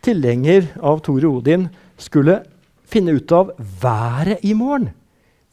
[0.04, 1.70] tilhenger av Thor og Odin
[2.02, 2.42] skulle
[2.88, 4.90] finne ut av været i morgen,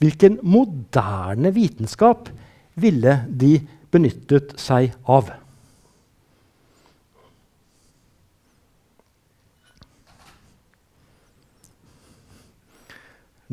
[0.02, 2.32] hvilken moderne vitenskap
[2.74, 3.56] ville de
[3.94, 5.30] benyttet seg av.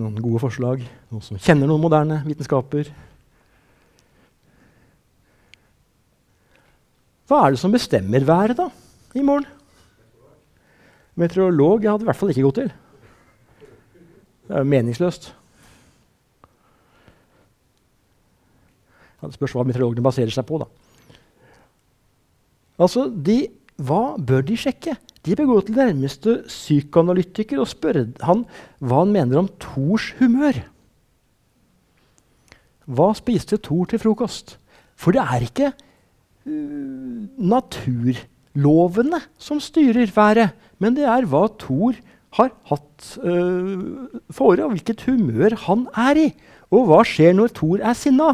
[0.02, 0.84] Noen gode forslag?
[1.12, 2.90] Noen som kjenner noen moderne vitenskaper?
[7.30, 8.68] Hva er det som bestemmer været da,
[9.16, 9.46] i morgen?
[11.20, 12.72] Meteorolog jeg hadde i hvert fall ikke gått til.
[14.48, 15.30] Det er jo meningsløst.
[19.22, 20.62] Det spørs hva meteorologene baserer seg på.
[20.62, 20.68] da.
[22.82, 23.44] Altså, de,
[23.82, 24.96] Hva bør de sjekke?
[25.26, 28.44] De bør gå til nærmeste psykoanalytiker og spørre han
[28.82, 30.58] hva han mener om Thors humør.
[32.90, 34.58] Hva spiste Thor til frokost?
[34.98, 41.98] For det er ikke uh, naturlovene som styrer været, men det er hva Thor
[42.38, 43.82] har hatt for,
[44.32, 46.28] fore, og hvilket humør han er i.
[46.72, 48.34] Og hva skjer når Thor er sinna?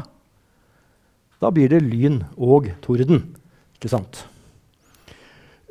[1.41, 3.35] Da blir det lyn og torden.
[3.77, 4.25] Ikke sant?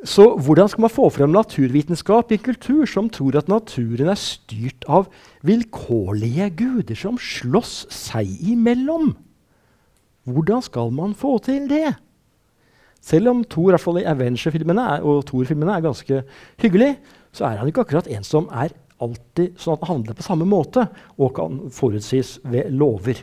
[0.05, 4.19] Så hvordan skal man få frem naturvitenskap i en kultur som tror at naturen er
[4.21, 5.07] styrt av
[5.47, 9.15] vilkårlige guder som slåss seg imellom?
[10.27, 11.95] Hvordan skal man få til det?
[13.01, 16.23] Selv om Thor, hvert fall i Avenger-filmene og Thor-filmene er ganske
[16.61, 16.97] hyggelig,
[17.33, 20.47] så er han ikke akkurat en som er alltid sånn at han handler på samme
[20.49, 23.21] måte og kan forutsies ved lover.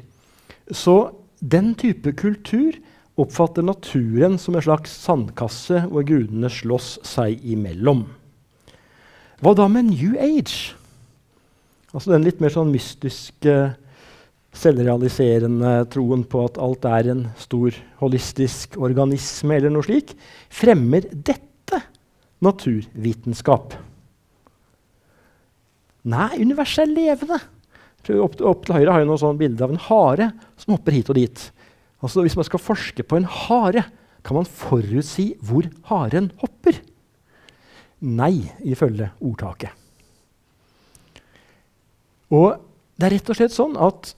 [0.70, 0.96] Så
[1.44, 2.76] den type kultur
[3.20, 8.06] oppfatter naturen som en slags sandkasse hvor gudene slåss seg imellom.
[9.44, 10.72] Hva da med New Age?
[11.92, 13.54] Altså den litt mer sånn mystiske
[14.54, 20.14] selvrealiserende troen på at alt er en stor holistisk organisme, eller noe slik,
[20.50, 21.82] fremmer dette
[22.44, 23.76] naturvitenskap?
[26.04, 27.40] Nei, universet er levende.
[28.04, 31.08] Opp, opp, til høyre har jeg noe sånn bilde av en hare som hopper hit
[31.12, 31.44] og dit.
[32.04, 33.86] Altså, hvis man skal forske på en hare,
[34.24, 36.80] kan man forutsi hvor haren hopper?
[38.04, 39.72] Nei, ifølge ordtaket.
[42.34, 42.60] Og
[42.98, 44.12] det er rett og slett sånn at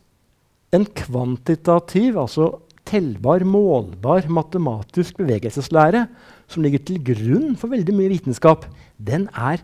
[0.74, 2.50] en kvantitativ, altså
[2.86, 6.04] tellbar, målbar matematisk bevegelseslære
[6.50, 8.66] som ligger til grunn for veldig mye vitenskap,
[8.98, 9.62] den er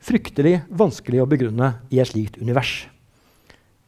[0.00, 2.86] fryktelig vanskelig å begrunne i et slikt univers.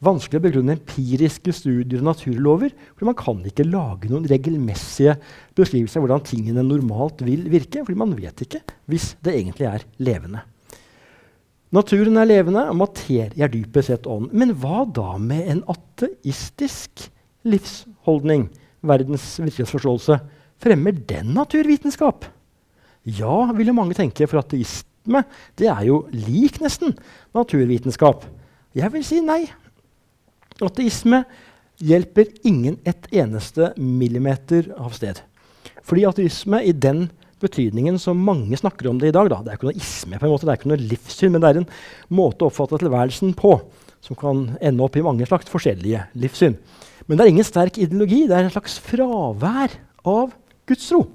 [0.03, 5.15] Vanskelig å begrunne empiriske studier og naturlover, for man kan ikke lage noen regelmessige
[5.55, 8.59] beskrivelser av hvordan tingene normalt vil virke, fordi man vet ikke
[8.91, 10.43] hvis det egentlig er levende.
[11.73, 14.29] Naturen er levende, og materie er dypest sett ånd.
[14.35, 17.07] Men hva da med en ateistisk
[17.49, 18.49] livsholdning?
[18.83, 20.19] Verdens virkelighetsforståelse.
[20.61, 22.27] Fremmer den naturvitenskap?
[23.07, 25.23] Ja, vil jo mange tenke, for ateisme
[25.59, 26.93] det er jo lik nesten
[27.35, 28.27] naturvitenskap.
[28.77, 29.41] Jeg vil si nei.
[30.65, 31.23] Ateisme
[31.83, 35.19] hjelper ingen et eneste millimeter av sted.
[35.83, 37.07] Fordi ateisme i den
[37.43, 39.29] betydningen som mange snakker om det i dag.
[39.31, 39.41] Da.
[39.43, 41.49] Det er ikke noe isme, på en måte, det er ikke noe livssyn, men det
[41.49, 41.71] er en
[42.13, 43.57] måte å oppfatte tilværelsen på
[44.03, 46.55] som kan ende opp i mange slags forskjellige livssyn.
[47.07, 48.25] Men det er ingen sterk ideologi.
[48.27, 49.75] Det er en slags fravær
[50.07, 50.31] av
[50.67, 51.05] gudstro.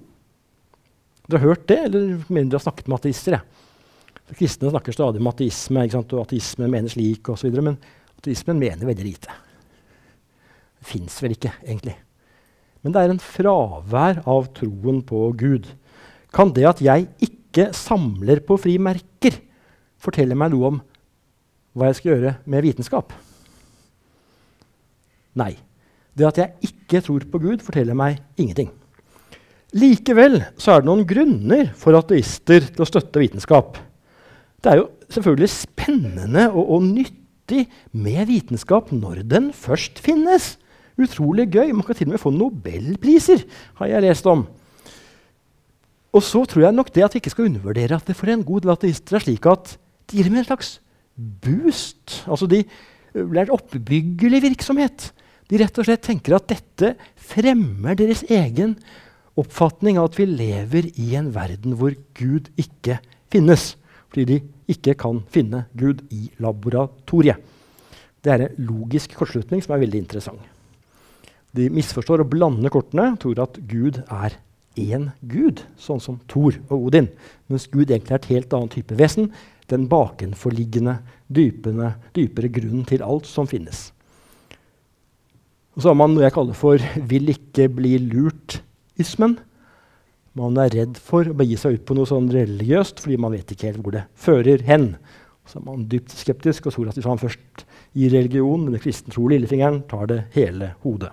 [1.28, 3.38] Dere har hørt det, eller mener dere har snakket med ateister?
[3.38, 3.44] Ja.
[4.36, 7.52] Kristne snakker stadig om ateisme, og ateisme mener slik osv.
[7.64, 7.78] Men
[8.18, 9.34] ateismen mener veldig lite.
[10.78, 11.96] Det fins vel ikke, egentlig.
[12.82, 15.66] Men det er en fravær av troen på Gud.
[16.34, 19.40] Kan det at jeg ikke samler på frimerker,
[19.98, 20.82] fortelle meg noe om
[21.78, 23.14] hva jeg skal gjøre med vitenskap?
[25.38, 25.54] Nei.
[26.18, 28.72] Det at jeg ikke tror på Gud, forteller meg ingenting.
[29.78, 33.76] Likevel så er det noen grunner for ateister til å støtte vitenskap.
[34.58, 37.17] Det er jo selvfølgelig spennende og, og nyttig
[37.92, 40.56] med vitenskap når den først finnes.
[40.98, 41.70] Utrolig gøy.
[41.72, 43.44] Man kan til og med få nobelpriser,
[43.78, 44.46] har jeg lest om.
[46.12, 48.44] Og så tror jeg nok det at vi ikke skal undervurdere at det for en
[48.44, 49.76] god del ateister er slik at
[50.08, 50.78] de gir dem en slags
[51.16, 52.22] boost.
[52.26, 52.64] Altså de
[53.14, 55.12] lærer oppbyggelig virksomhet.
[55.48, 58.76] De rett og slett tenker at dette fremmer deres egen
[59.38, 62.98] oppfatning av at vi lever i en verden hvor Gud ikke
[63.32, 63.76] finnes.
[64.08, 64.38] Fordi de
[64.72, 67.40] ikke kan finne Gud i laboratoriet.
[68.24, 70.40] Det er en logisk kortslutning som er veldig interessant.
[71.56, 74.36] De misforstår og blander kortene, tror at Gud er
[74.78, 77.08] én gud, sånn som Thor og Odin.
[77.50, 79.30] Mens Gud egentlig er et helt annet type vesen.
[79.68, 83.88] Den bakenforliggende, dypene, dypere grunnen til alt som finnes.
[85.76, 89.38] Og så har man noe jeg kaller for 'vil ikke bli lurt'-ismen.
[90.38, 93.54] Man er redd for å begi seg ut på noe sånn religiøst fordi man vet
[93.54, 94.92] ikke helt hvor det fører hen.
[95.48, 97.64] Så er man dypt skeptisk og tror at hvis man først
[97.96, 101.10] gir religion, med kristen tro lillefingeren, tar det hele hodet.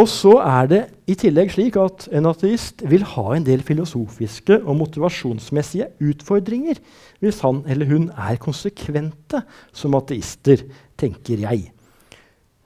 [0.00, 4.60] Og så er det i tillegg slik at en ateist vil ha en del filosofiske
[4.62, 6.78] og motivasjonsmessige utfordringer
[7.20, 9.42] hvis han eller hun er konsekvente
[9.76, 10.62] som ateister,
[11.00, 11.68] tenker jeg.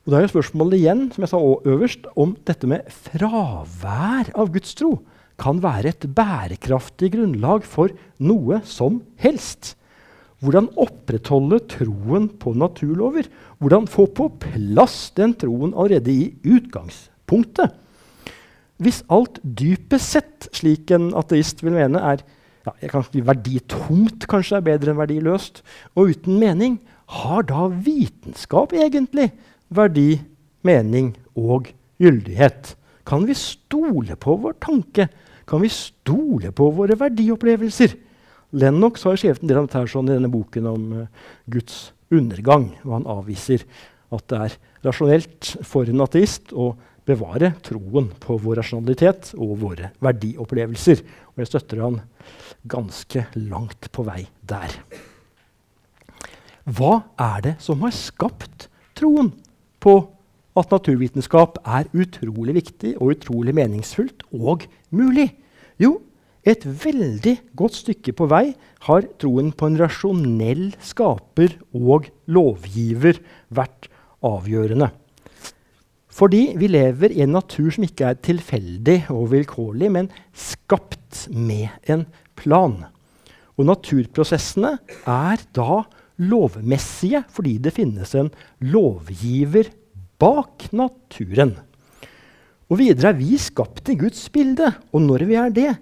[0.05, 4.51] Og Da er jo spørsmålet igjen, som jeg sa øverst, om dette med fravær av
[4.53, 4.99] gudstro
[5.41, 7.89] kan være et bærekraftig grunnlag for
[8.21, 9.73] noe som helst.
[10.45, 13.31] Hvordan opprettholde troen på naturlover?
[13.59, 17.73] Hvordan få på plass den troen allerede i utgangspunktet?
[18.77, 22.21] Hvis alt dypest sett, slik en ateist vil mene, er
[22.67, 25.63] ja, kanskje verditomt kanskje er bedre enn verdiløst,
[25.97, 26.77] og uten mening,
[27.25, 29.31] har da vitenskap egentlig
[29.69, 30.19] verdi,
[30.65, 32.75] mening og gyldighet?
[33.05, 35.09] Kan vi stole på vår tanke?
[35.49, 37.97] Kan vi stole på våre verdiopplevelser?
[38.55, 41.93] Lennox har skrevet en del av dette her sånn i denne boken om uh, Guds
[42.15, 42.71] undergang.
[42.87, 43.65] Og han avviser
[44.15, 46.73] at det er rasjonelt for en ateist å
[47.05, 51.03] bevare troen på vår rasjonalitet og våre verdiopplevelser.
[51.35, 51.99] Og jeg støtter han
[52.71, 54.79] ganske langt på vei der.
[56.65, 59.35] Hva er det som har skapt troen
[59.85, 59.95] på
[60.59, 65.33] at naturvitenskap er utrolig viktig og utrolig meningsfullt og mulig?
[65.83, 65.99] Jo,
[66.45, 68.45] et veldig godt stykke på vei
[68.87, 73.89] har troen på en rasjonell skaper og lovgiver vært
[74.25, 74.91] avgjørende.
[76.15, 81.73] Fordi vi lever i en natur som ikke er tilfeldig og vilkårlig, men skapt med
[81.91, 82.05] en
[82.39, 82.85] plan.
[83.59, 84.77] Og naturprosessene
[85.11, 85.83] er da
[86.23, 88.31] lovmessige fordi det finnes en
[88.63, 89.71] lovgiver
[90.23, 91.57] bak naturen.
[92.71, 95.73] Og videre er vi skapt i Guds bilde, og når vi er det,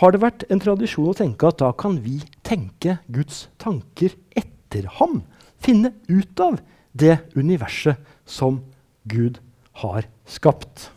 [0.00, 4.88] har det vært en tradisjon å tenke at da kan vi tenke Guds tanker etter
[4.98, 5.20] ham.
[5.62, 6.58] Finne ut av
[6.94, 8.62] det universet som
[9.10, 9.38] Gud
[9.84, 10.88] har skapt.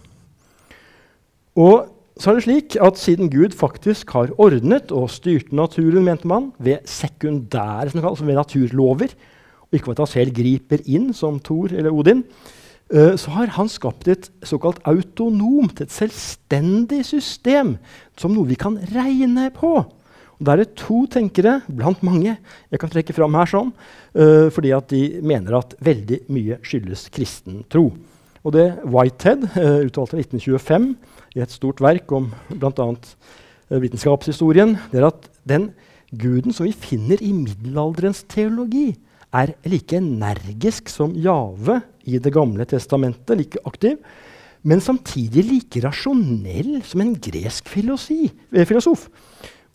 [1.57, 6.27] Og så er det slik at Siden Gud faktisk har ordnet og styrt naturen, mente
[6.29, 9.11] man, ved sekundære som kalles, ved naturlover,
[9.67, 12.23] og ikke ved at han selv griper inn som Thor eller Odin,
[12.93, 17.75] uh, så har han skapt et såkalt autonomt, et selvstendig system,
[18.17, 19.75] som noe vi kan regne på.
[20.37, 23.69] Og Der er det to tenkere blant mange jeg kan trekke fram her, sånn,
[24.17, 27.91] uh, fordi at de mener at veldig mye skyldes kristen tro.
[28.41, 30.95] Og det Whitehead uh, uttalte i 1925
[31.37, 32.87] i et stort verk om bl.a.
[33.67, 35.71] Uh, vitenskapshistorien, det er at den
[36.17, 38.95] guden som vi finner i middelalderens teologi,
[39.35, 43.97] er like energisk som Jave i Det gamle testamentet, like aktiv,
[44.63, 49.09] men samtidig like rasjonell som en gresk filosofi, eh, filosof.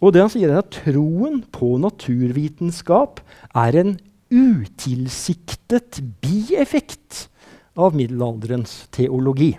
[0.00, 3.20] Og det han sier er at Troen på naturvitenskap
[3.54, 3.92] er en
[4.32, 7.28] utilsiktet bieffekt
[7.76, 9.54] av middelalderens teologi.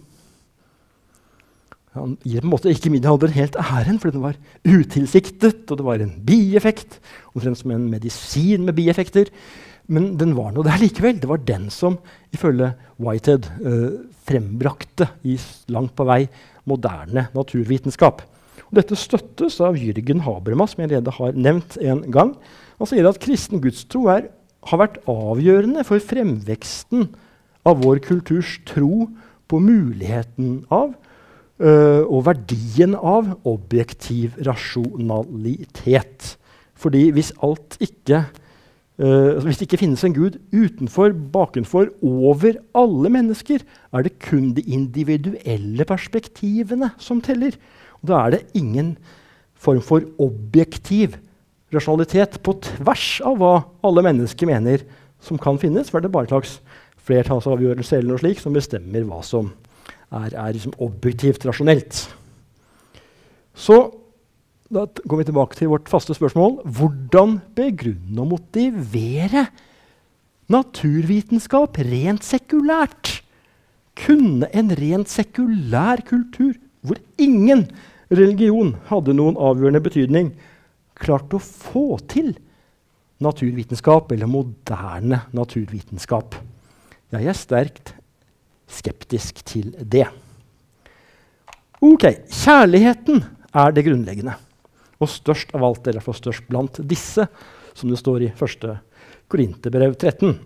[1.93, 5.85] Han gir på en måte ikke middelalderen helt æren, for den var utilsiktet, og det
[5.85, 6.97] var en bieffekt.
[7.35, 9.29] Omtrent som en medisin med bieffekter.
[9.93, 11.19] Men den var nå der likevel.
[11.21, 11.99] Det var den som
[12.33, 12.71] ifølge
[13.03, 15.37] Whitehead eh, frembrakte i
[15.73, 16.23] langt på vei
[16.69, 18.23] moderne naturvitenskap.
[18.69, 22.33] Og dette støttes av Jürgen Habermas, som jeg allerede har nevnt en gang.
[22.79, 24.31] Han sier at kristen gudstro er,
[24.63, 27.09] har vært avgjørende for fremveksten
[27.67, 29.09] av vår kulturs tro
[29.51, 30.95] på muligheten av
[31.61, 36.33] og verdien av objektiv rasjonalitet.
[36.73, 38.23] Fordi hvis alt ikke
[39.01, 44.51] uh, hvis det ikke finnes en gud utenfor, bakenfor, over alle mennesker, er det kun
[44.57, 47.57] de individuelle perspektivene som teller.
[48.01, 48.95] Og da er det ingen
[49.53, 51.17] form for objektiv
[51.73, 53.53] rasjonalitet på tvers av hva
[53.85, 54.83] alle mennesker mener
[55.23, 55.89] som kan finnes.
[55.89, 56.57] For det er bare en slags
[57.03, 59.51] flertallsavgjørelse eller noe slik som bestemmer hva som
[60.13, 62.05] er, er liksom objektivt rasjonelt.
[63.53, 63.77] Så
[64.73, 66.61] da går vi tilbake til vårt faste spørsmål.
[66.65, 69.47] Hvordan begrunne og motivere
[70.53, 73.19] naturvitenskap rent sekulært?
[73.93, 77.67] Kunne en rent sekulær kultur, hvor ingen
[78.09, 80.31] religion hadde noen avgjørende betydning,
[80.97, 82.33] klart å få til
[83.23, 86.39] naturvitenskap, eller moderne naturvitenskap?
[87.13, 87.93] Jeg er sterkt
[88.73, 90.07] skeptisk til det.
[91.83, 94.37] Ok, Kjærligheten er det grunnleggende.
[95.03, 97.25] Og størst av alt, eller iallfall størst blant disse,
[97.75, 98.69] som det står i 1.
[99.31, 100.37] Korinterbrev 13.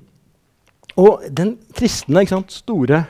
[0.97, 3.03] Og den kristne sant, store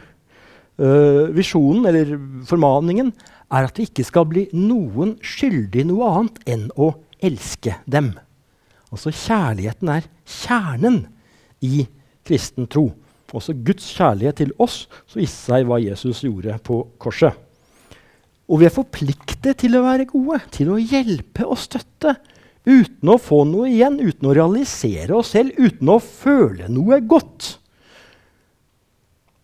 [0.75, 2.17] øh, visjonen, eller
[2.49, 3.13] formaningen,
[3.47, 6.91] er at vi ikke skal bli noen skyldig noe annet enn å
[7.23, 8.11] elske dem.
[8.91, 11.05] Altså kjærligheten er kjernen
[11.63, 11.85] i
[12.27, 12.89] kristen tro
[13.35, 17.35] også Guds kjærlighet til oss, som viste seg hva Jesus gjorde på korset.
[18.47, 22.15] Og vi er forpliktet til å være gode, til å hjelpe og støtte.
[22.67, 27.57] Uten å få noe igjen, uten å realisere oss selv, uten å føle noe godt.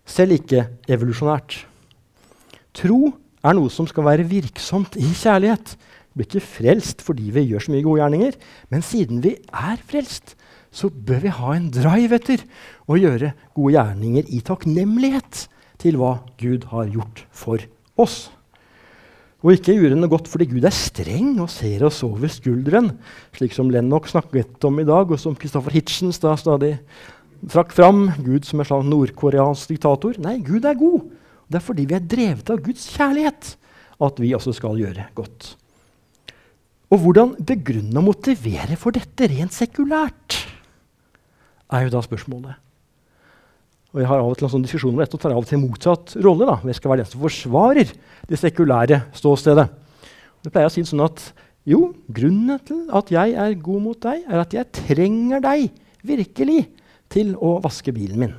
[0.08, 1.62] Selv ikke evolusjonært.
[2.76, 3.14] Tro
[3.44, 5.76] er noe som skal være virksomt i kjærlighet.
[6.14, 8.38] Blir ikke frelst fordi vi gjør så mye gode gjerninger,
[8.70, 10.36] men siden vi er frelst,
[10.74, 12.46] så bør vi ha en drive etter
[12.90, 15.48] å gjøre gode gjerninger i takknemlighet
[15.82, 17.62] til hva Gud har gjort for
[18.00, 18.32] oss.
[19.44, 22.94] Og ikke gjøre noe godt fordi Gud er streng og ser oss over skulderen,
[23.36, 26.78] slik som Lennox snakket om i dag, og som Christopher Hitchens da stadig
[27.52, 28.06] trakk fram.
[28.24, 30.16] Gud som en slags nordkoreansk diktator.
[30.24, 31.10] Nei, Gud er god.
[31.52, 33.52] Det er fordi vi er drevet av Guds kjærlighet
[34.04, 35.54] at vi også skal gjøre godt.
[36.92, 40.42] Og hvordan begrunne og motivere for dette rent sekulært?
[41.74, 42.60] er jo da spørsmålet.
[43.94, 45.48] Og Jeg har av og til en sånn diskusjon om dette og tar av og
[45.50, 46.46] til motsatt rolle.
[46.50, 46.58] da.
[46.66, 47.94] Jeg skal være den som forsvarer
[48.30, 49.68] det sekulære ståstedet.
[50.44, 51.22] Jeg pleier å si det sånn at
[51.70, 55.70] jo, grunnen til at jeg er god mot deg, er at jeg trenger deg
[56.04, 56.66] virkelig
[57.14, 58.34] til å vaske bilen min.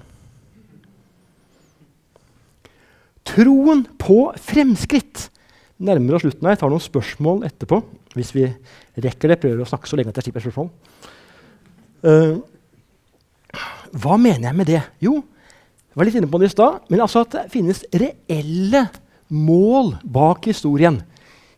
[3.24, 5.30] Troen på fremskritt.
[5.80, 6.54] Nærmere slutten her.
[6.54, 7.80] Jeg tar noen spørsmål etterpå.
[8.14, 8.46] Hvis vi
[9.04, 9.40] rekker det.
[9.42, 10.70] Prøver å snakke så lenge at jeg slipper spørsmål.
[12.04, 12.42] Uh,
[14.02, 14.82] hva mener jeg med det?
[15.02, 15.18] Jo,
[15.94, 18.80] jeg var litt inne på det i stad, men altså at det finnes reelle
[19.30, 20.98] mål bak historien.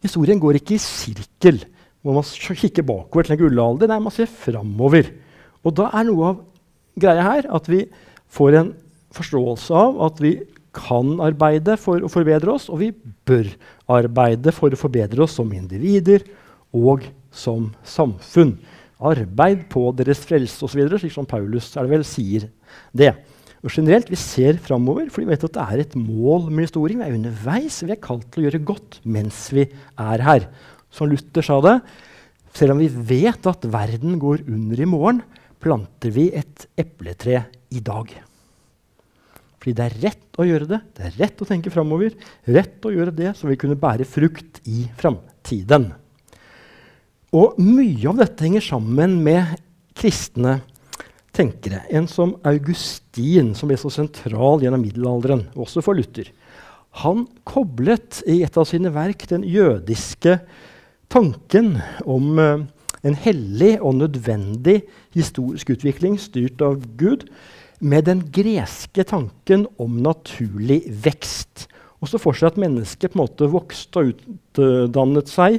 [0.04, 1.62] Historien går ikke i sirkel,
[2.04, 2.26] hvor man
[2.60, 3.90] kikker bakover til en gullalder.
[3.90, 5.08] Nei, man ser framover.
[5.64, 6.42] Og da er noe av
[7.00, 7.86] greia her at vi
[8.36, 8.70] får en
[9.16, 10.36] forståelse av at vi
[10.76, 12.90] kan arbeide for å forbedre oss, og vi
[13.26, 13.48] bør
[13.96, 16.26] arbeide for å forbedre oss som individer
[16.76, 18.56] og som samfunn
[18.96, 22.48] arbeid på deres frelse osv., slik som Paulus er det vel sier
[22.96, 23.12] det.
[23.64, 27.00] Og generelt, Vi ser framover, for vi vet at det er et mål med historien.
[27.00, 27.82] Vi er underveis.
[27.82, 29.64] Vi er kalt til å gjøre godt mens vi
[29.98, 30.46] er her.
[30.92, 31.80] Som Luther sa det,
[32.54, 35.22] selv om vi vet at verden går under i morgen,
[35.58, 38.12] planter vi et epletre i dag.
[39.58, 40.80] Fordi det er rett å gjøre det.
[40.94, 42.14] Det er rett å tenke framover.
[42.46, 45.90] Rett å gjøre det så vi kunne bære frukt i framtiden.
[47.34, 49.56] Og mye av dette henger sammen med
[49.96, 50.60] kristne
[51.36, 51.82] tenkere.
[51.90, 56.30] En som Augustin, som ble så sentral gjennom middelalderen, også for Luther.
[57.02, 60.38] Han koblet i et av sine verk den jødiske
[61.12, 61.74] tanken
[62.08, 62.64] om uh,
[63.06, 64.80] en hellig og nødvendig
[65.14, 67.28] historisk utvikling styrt av Gud,
[67.76, 71.66] med den greske tanken om naturlig vekst.
[72.00, 74.14] Og så for seg at mennesket på en måte vokste og
[74.56, 75.58] utdannet seg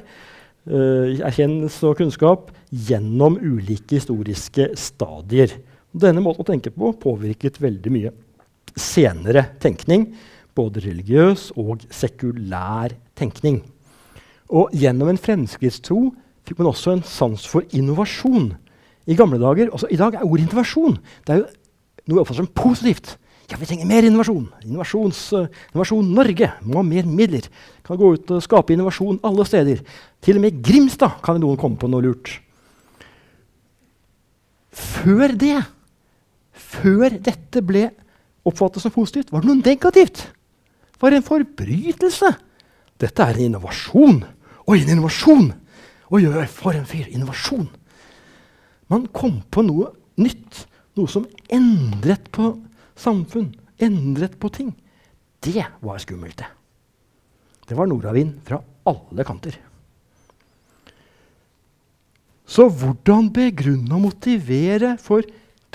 [0.67, 5.53] erkjennelse og kunnskap gjennom ulike historiske stadier.
[5.95, 8.13] Denne måten å tenke på påvirket veldig mye
[8.77, 10.09] senere tenkning,
[10.57, 13.61] både religiøs og sekulær tenkning.
[14.49, 16.01] Og gjennom en fremskrittstro
[16.47, 18.53] fikk man også en sans for innovasjon.
[19.07, 21.47] I gamle dager, altså I dag er ordet innovasjon det er jo
[22.07, 23.15] noe oppfattet som positivt.
[23.47, 24.49] Ja, vi trenger mer innovasjon.
[24.59, 27.47] Uh, innovasjon Norge må ha mer midler.
[27.87, 29.79] Kan gå ut og skape innovasjon alle steder.
[30.23, 32.33] Til og med Grimstad kan noen komme på noe lurt.
[34.77, 35.61] Før det,
[36.51, 37.87] før dette ble
[38.47, 40.27] oppfattet som positivt, var det noe negativt.
[40.27, 42.33] Det var en forbrytelse.
[42.99, 44.21] Dette er en innovasjon.
[44.67, 45.51] Oi, en innovasjon!
[46.11, 47.07] Oi, oi, for en fyr.
[47.13, 47.67] Innovasjon.
[48.91, 50.65] Man kom på noe nytt.
[50.97, 52.51] Noe som endret på
[52.97, 54.73] samfunn, endret på ting.
[55.43, 56.49] Det var skummelt, det.
[57.67, 59.57] Det var nordavind fra alle kanter.
[62.47, 65.25] Så hvordan begrunne og motivere for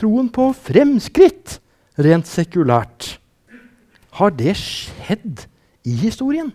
[0.01, 1.59] troen på fremskritt,
[2.01, 3.19] rent sekulært?
[4.17, 5.45] Har det skjedd
[5.85, 6.49] i historien?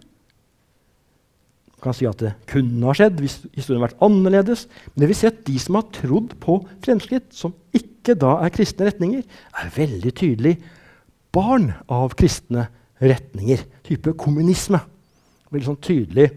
[1.87, 4.65] Kan si at det kunne ha skjedd hvis historien hadde vært annerledes.
[4.91, 8.51] Men det vil si at de som har trodd på fremskritt, som ikke da er
[8.51, 10.57] kristne retninger, er veldig tydelig
[11.35, 12.67] barn av kristne
[12.99, 13.63] retninger.
[13.87, 14.81] Type kommunisme.
[15.53, 16.27] Veldig sånn tydelig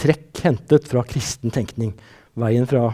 [0.00, 1.96] trekk hentet fra kristen tenkning.
[2.38, 2.92] Veien fra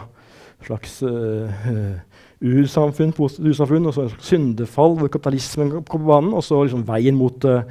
[0.65, 1.99] slags uh,
[2.41, 7.17] ursamfunn, ursamfunn og så et syndefall hvor kapitalismen kom på banen, og så liksom veien
[7.17, 7.61] mot uh,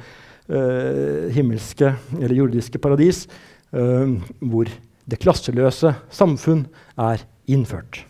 [0.47, 1.91] himmelske
[2.21, 3.25] eller jordiske paradis,
[3.71, 4.69] hvor
[5.07, 6.65] det klasseløse samfunn
[6.99, 8.03] er innført.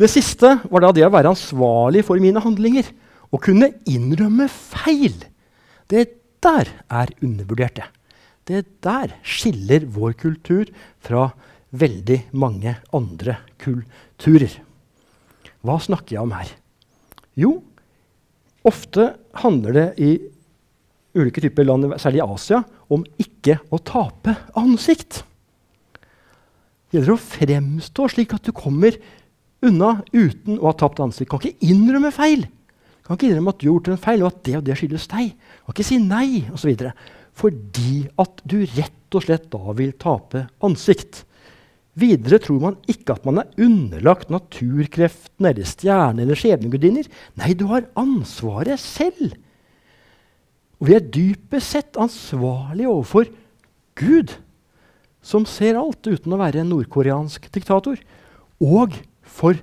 [0.00, 2.86] Det siste var da det å være ansvarlig for mine handlinger.
[3.30, 5.18] Å kunne innrømme feil,
[5.92, 6.06] det
[6.42, 7.88] der er undervurdert, det.
[8.48, 10.70] Det der skiller vår kultur
[11.04, 11.28] fra
[11.70, 14.56] veldig mange andre kulturer.
[15.60, 16.48] Hva snakker jeg om her?
[17.38, 17.52] Jo,
[18.66, 19.12] ofte
[19.44, 20.10] handler det i
[21.14, 25.22] ulike typer land, særlig i Asia, om ikke å tape ansikt.
[26.90, 28.96] Det gjelder å fremstå slik at du kommer
[29.62, 31.30] unna uten å ha tapt ansikt.
[31.30, 32.48] Du kan ikke innrømme feil
[33.10, 35.08] kan ikke innrømme at du har gjort en feil, og at det og det skyldes
[35.10, 35.32] deg.
[35.34, 36.84] Du kan ikke si nei, osv.
[37.40, 41.24] Fordi at du rett og slett da vil tape ansikt.
[41.98, 47.08] Videre tror man ikke at man er underlagt naturkreftene eller stjerner eller skjebnegudinner.
[47.42, 49.34] Nei, du har ansvaret selv.
[50.80, 53.28] Og vi er dypest sett ansvarlige overfor
[54.00, 54.32] Gud,
[55.20, 58.00] som ser alt uten å være en nordkoreansk diktator,
[58.60, 59.60] og for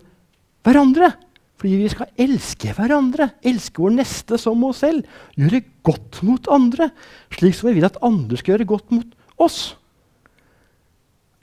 [0.65, 1.15] hverandre.
[1.57, 5.07] Fordi vi skal elske hverandre, elske vår neste som oss selv.
[5.33, 6.91] Gjøre godt mot andre,
[7.33, 9.73] slik som vi vil at andre skal gjøre godt mot oss.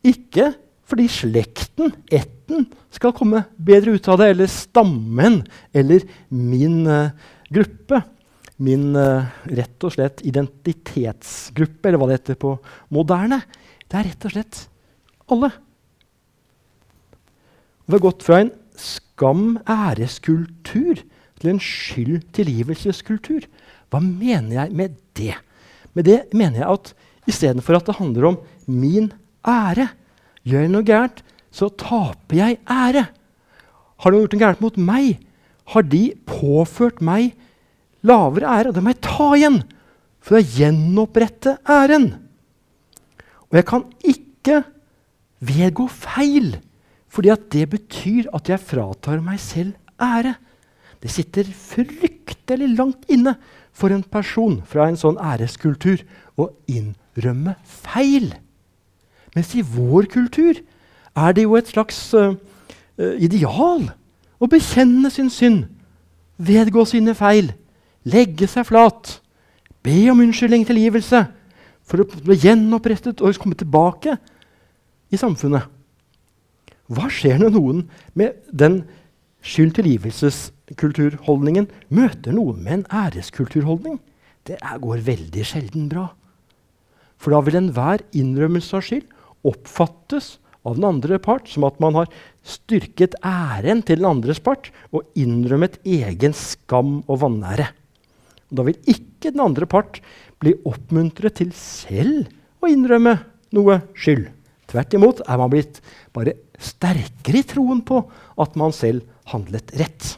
[0.07, 0.53] Ikke
[0.87, 5.41] fordi slekten, ætten, skal komme bedre ut av det, eller stammen,
[5.75, 7.11] eller min uh,
[7.51, 8.05] gruppe.
[8.63, 12.51] Min uh, rett og slett identitetsgruppe, eller hva det heter på
[12.95, 13.39] moderne.
[13.89, 14.57] Det er rett og slett
[15.35, 15.51] alle.
[17.85, 20.97] Vi har gått fra en skam-æreskultur
[21.41, 23.43] til en skyld-tilgivelseskultur.
[23.91, 25.37] Hva mener jeg med det?
[25.95, 26.87] Med det mener jeg at
[27.31, 28.37] istedenfor at det handler om
[28.71, 29.07] min
[29.47, 29.87] ære
[30.45, 33.07] Gjør jeg noe gærent, så taper jeg ære.
[34.05, 35.23] Har noen gjort noe gærent mot meg,
[35.73, 37.33] har de påført meg
[38.07, 38.71] lavere ære.
[38.71, 39.63] Og det må jeg ta igjen
[40.25, 42.13] for å gjenopprette æren.
[43.51, 44.63] Og jeg kan ikke
[45.45, 46.55] vedgå feil,
[47.13, 50.35] fordi at det betyr at jeg fratar meg selv ære.
[51.05, 53.37] Det sitter fryktelig langt inne
[53.77, 56.01] for en person fra en sånn æreskultur
[56.41, 58.33] å innrømme feil.
[59.35, 60.63] Mens i vår kultur
[61.15, 62.35] er det jo et slags uh,
[63.19, 63.91] ideal
[64.41, 65.67] å bekjenne sin synd,
[66.39, 67.53] vedgå sine feil,
[68.09, 69.21] legge seg flat,
[69.85, 71.21] be om unnskyldning, tilgivelse,
[71.85, 74.17] for å bli gjenopprettet og komme tilbake
[75.13, 75.65] i samfunnet.
[76.89, 77.79] Hva skjer når noen
[78.17, 78.83] med den
[79.45, 83.99] skyld-tilgivelseskulturholdningen møter noen med en æreskulturholdning.
[84.45, 86.07] Det går veldig sjelden bra.
[87.21, 89.07] For da vil enhver innrømmelse av skyld
[89.45, 92.09] oppfattes av den andre part som at man har
[92.45, 97.67] styrket æren til den andres part og innrømmet egen skam og vanære.
[98.51, 100.01] Da vil ikke den andre part
[100.43, 102.29] bli oppmuntret til selv
[102.65, 103.17] å innrømme
[103.55, 104.29] noe skyld.
[104.71, 105.81] Tvert imot er man blitt
[106.17, 108.01] bare sterkere i troen på
[108.41, 110.15] at man selv handlet rett.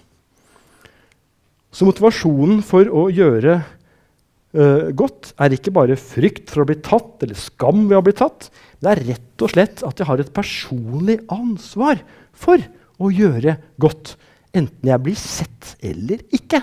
[1.75, 7.27] Så motivasjonen for å gjøre uh, godt er ikke bare frykt for å bli tatt
[7.27, 8.49] eller skam ved å bli tatt.
[8.81, 12.01] Det er rett og slett at jeg har et personlig ansvar
[12.37, 12.63] for
[12.97, 14.15] å gjøre godt,
[14.57, 16.63] enten jeg blir sett eller ikke.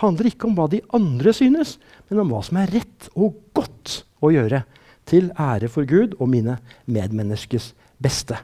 [0.00, 1.76] Handler ikke om hva de andre synes,
[2.08, 4.64] men om hva som er rett og godt å gjøre,
[5.04, 6.56] til ære for Gud og mine
[6.88, 8.38] medmenneskers beste.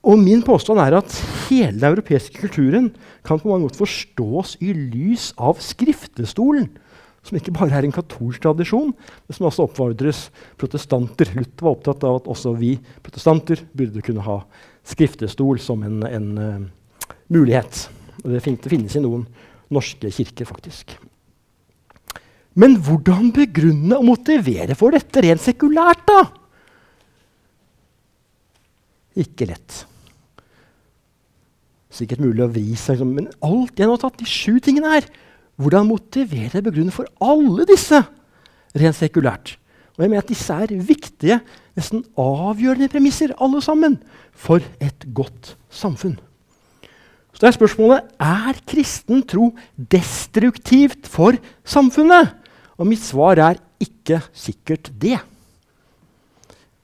[0.00, 1.12] Og min påstand er at
[1.50, 2.88] hele den europeiske kulturen
[3.26, 6.70] kan på mange måter forstås i lys av skriftestolen,
[7.20, 10.22] som ikke bare er en katolsk tradisjon, men som også oppfordres
[10.60, 11.28] protestanter.
[11.36, 14.38] Luther var opptatt av at også vi protestanter burde kunne ha
[14.88, 17.84] skriftestol som en, en uh, mulighet.
[18.24, 19.26] Og det finnes i noen
[19.70, 20.96] norske kirker, faktisk.
[22.58, 26.24] Men hvordan begrunne og motivere for dette rent sekulært, da?
[29.20, 29.84] Ikke lett
[31.94, 32.98] sikkert mulig å vri seg.
[32.98, 33.14] Liksom.
[33.16, 35.08] Men alt jeg nå har tatt, de sju tingene her,
[35.60, 38.00] hvordan motivere og begrunne for alle disse
[38.80, 39.56] rent sekulært?
[39.96, 41.40] Og jeg mener at disse er viktige,
[41.76, 43.98] nesten avgjørende premisser, alle sammen,
[44.32, 46.16] for et godt samfunn.
[47.40, 49.50] Så er spørsmålet er kristen tro
[49.92, 52.34] destruktivt for samfunnet.
[52.76, 55.16] Og mitt svar er ikke sikkert det.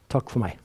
[0.09, 0.57] Takk for meg.